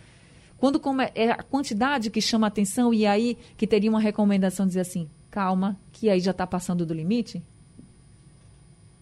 Quando 0.57 0.81
é 1.13 1.31
a 1.31 1.43
quantidade 1.43 2.09
que 2.09 2.21
chama 2.21 2.47
atenção 2.47 2.93
e 2.93 3.05
aí 3.05 3.37
que 3.57 3.67
teria 3.67 3.89
uma 3.89 3.99
recomendação 3.99 4.65
dizer 4.65 4.81
assim, 4.81 5.09
calma, 5.29 5.77
que 5.91 6.09
aí 6.09 6.19
já 6.19 6.31
está 6.31 6.47
passando 6.47 6.85
do 6.85 6.93
limite? 6.93 7.43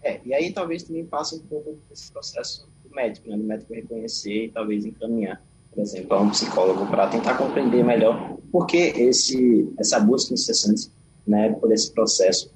É, 0.02 0.20
e 0.26 0.34
aí 0.34 0.52
talvez 0.52 0.84
também 0.84 1.06
passe 1.06 1.36
um 1.36 1.40
pouco 1.40 1.78
desse 1.90 2.12
processo 2.12 2.68
do 2.84 2.94
médico, 2.94 3.30
né? 3.30 3.38
Do 3.38 3.44
médico 3.44 3.74
reconhecer 3.74 4.46
e 4.46 4.50
talvez 4.50 4.84
encaminhar, 4.86 5.42
por 5.72 5.82
exemplo, 5.82 6.14
a 6.14 6.22
um 6.22 6.30
psicólogo 6.32 6.86
para 6.88 7.08
tentar 7.08 7.38
compreender 7.38 7.84
melhor 7.84 8.38
por 8.52 8.66
que 8.66 8.78
esse, 8.78 9.72
essa 9.80 10.00
busca 10.00 10.34
incessante, 10.34 10.92
né, 11.26 11.54
por 11.54 11.72
esse 11.72 11.92
processo 11.94 12.54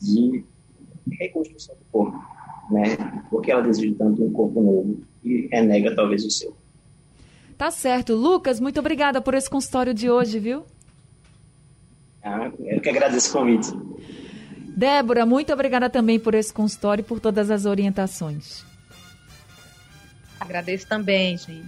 de 0.00 0.44
reconstrução 1.18 1.74
do 1.74 1.84
corpo, 1.92 2.18
né? 2.70 2.96
Porque 3.30 3.50
ela 3.50 3.62
deseja 3.62 3.94
tanto 3.98 4.24
um 4.24 4.32
corpo 4.32 4.60
novo 4.60 5.00
e 5.24 5.48
renega 5.50 5.94
talvez 5.94 6.24
o 6.24 6.30
seu. 6.30 6.56
Tá 7.56 7.70
certo. 7.70 8.14
Lucas, 8.14 8.60
muito 8.60 8.78
obrigada 8.78 9.20
por 9.20 9.34
esse 9.34 9.50
consultório 9.50 9.92
de 9.92 10.08
hoje, 10.08 10.38
viu? 10.38 10.64
Ah, 12.22 12.50
eu 12.60 12.80
que 12.80 12.88
agradeço 12.88 13.30
o 13.30 13.40
convite. 13.40 13.72
Débora, 14.76 15.26
muito 15.26 15.52
obrigada 15.52 15.90
também 15.90 16.20
por 16.20 16.34
esse 16.34 16.52
consultório 16.52 17.02
e 17.02 17.04
por 17.04 17.18
todas 17.18 17.50
as 17.50 17.64
orientações. 17.64 18.64
Agradeço 20.38 20.86
também, 20.86 21.36
gente. 21.36 21.66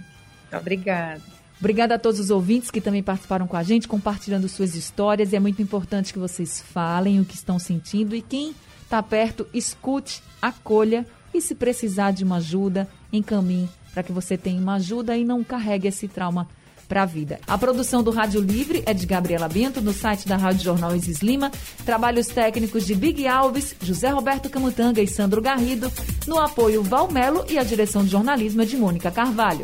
Obrigada. 0.53 1.21
Obrigada 1.59 1.95
a 1.95 1.99
todos 1.99 2.19
os 2.19 2.29
ouvintes 2.29 2.71
que 2.71 2.81
também 2.81 3.03
participaram 3.03 3.45
com 3.45 3.55
a 3.55 3.63
gente, 3.63 3.87
compartilhando 3.87 4.47
suas 4.47 4.75
histórias. 4.75 5.31
E 5.31 5.35
é 5.35 5.39
muito 5.39 5.61
importante 5.61 6.13
que 6.13 6.19
vocês 6.19 6.61
falem 6.61 7.19
o 7.19 7.25
que 7.25 7.35
estão 7.35 7.59
sentindo. 7.59 8.15
E 8.15 8.21
quem 8.21 8.55
está 8.91 9.01
perto, 9.01 9.47
escute, 9.53 10.21
acolha 10.41 11.07
e, 11.33 11.39
se 11.39 11.55
precisar 11.55 12.11
de 12.11 12.25
uma 12.25 12.37
ajuda, 12.37 12.89
encaminhe 13.11 13.69
para 13.93 14.03
que 14.03 14.11
você 14.11 14.37
tenha 14.37 14.59
uma 14.61 14.75
ajuda 14.75 15.15
e 15.15 15.23
não 15.23 15.45
carregue 15.45 15.87
esse 15.87 16.09
trauma 16.09 16.45
para 16.89 17.03
a 17.03 17.05
vida. 17.05 17.39
A 17.47 17.57
produção 17.57 18.03
do 18.03 18.11
Rádio 18.11 18.41
Livre 18.41 18.83
é 18.85 18.93
de 18.93 19.05
Gabriela 19.05 19.47
Bento, 19.47 19.79
no 19.79 19.93
site 19.93 20.27
da 20.27 20.35
Rádio 20.35 20.65
Jornal 20.65 20.93
Isis 20.93 21.19
Lima. 21.19 21.49
Trabalhos 21.85 22.27
técnicos 22.27 22.85
de 22.85 22.93
Big 22.93 23.25
Alves, 23.25 23.73
José 23.81 24.09
Roberto 24.09 24.49
Camutanga 24.49 25.01
e 25.01 25.07
Sandro 25.07 25.41
Garrido. 25.41 25.89
No 26.27 26.37
apoio 26.37 26.83
Valmelo 26.83 27.45
e 27.49 27.57
a 27.57 27.63
direção 27.63 28.03
de 28.03 28.11
jornalismo 28.11 28.61
é 28.61 28.65
de 28.65 28.75
Mônica 28.75 29.09
Carvalho. 29.09 29.63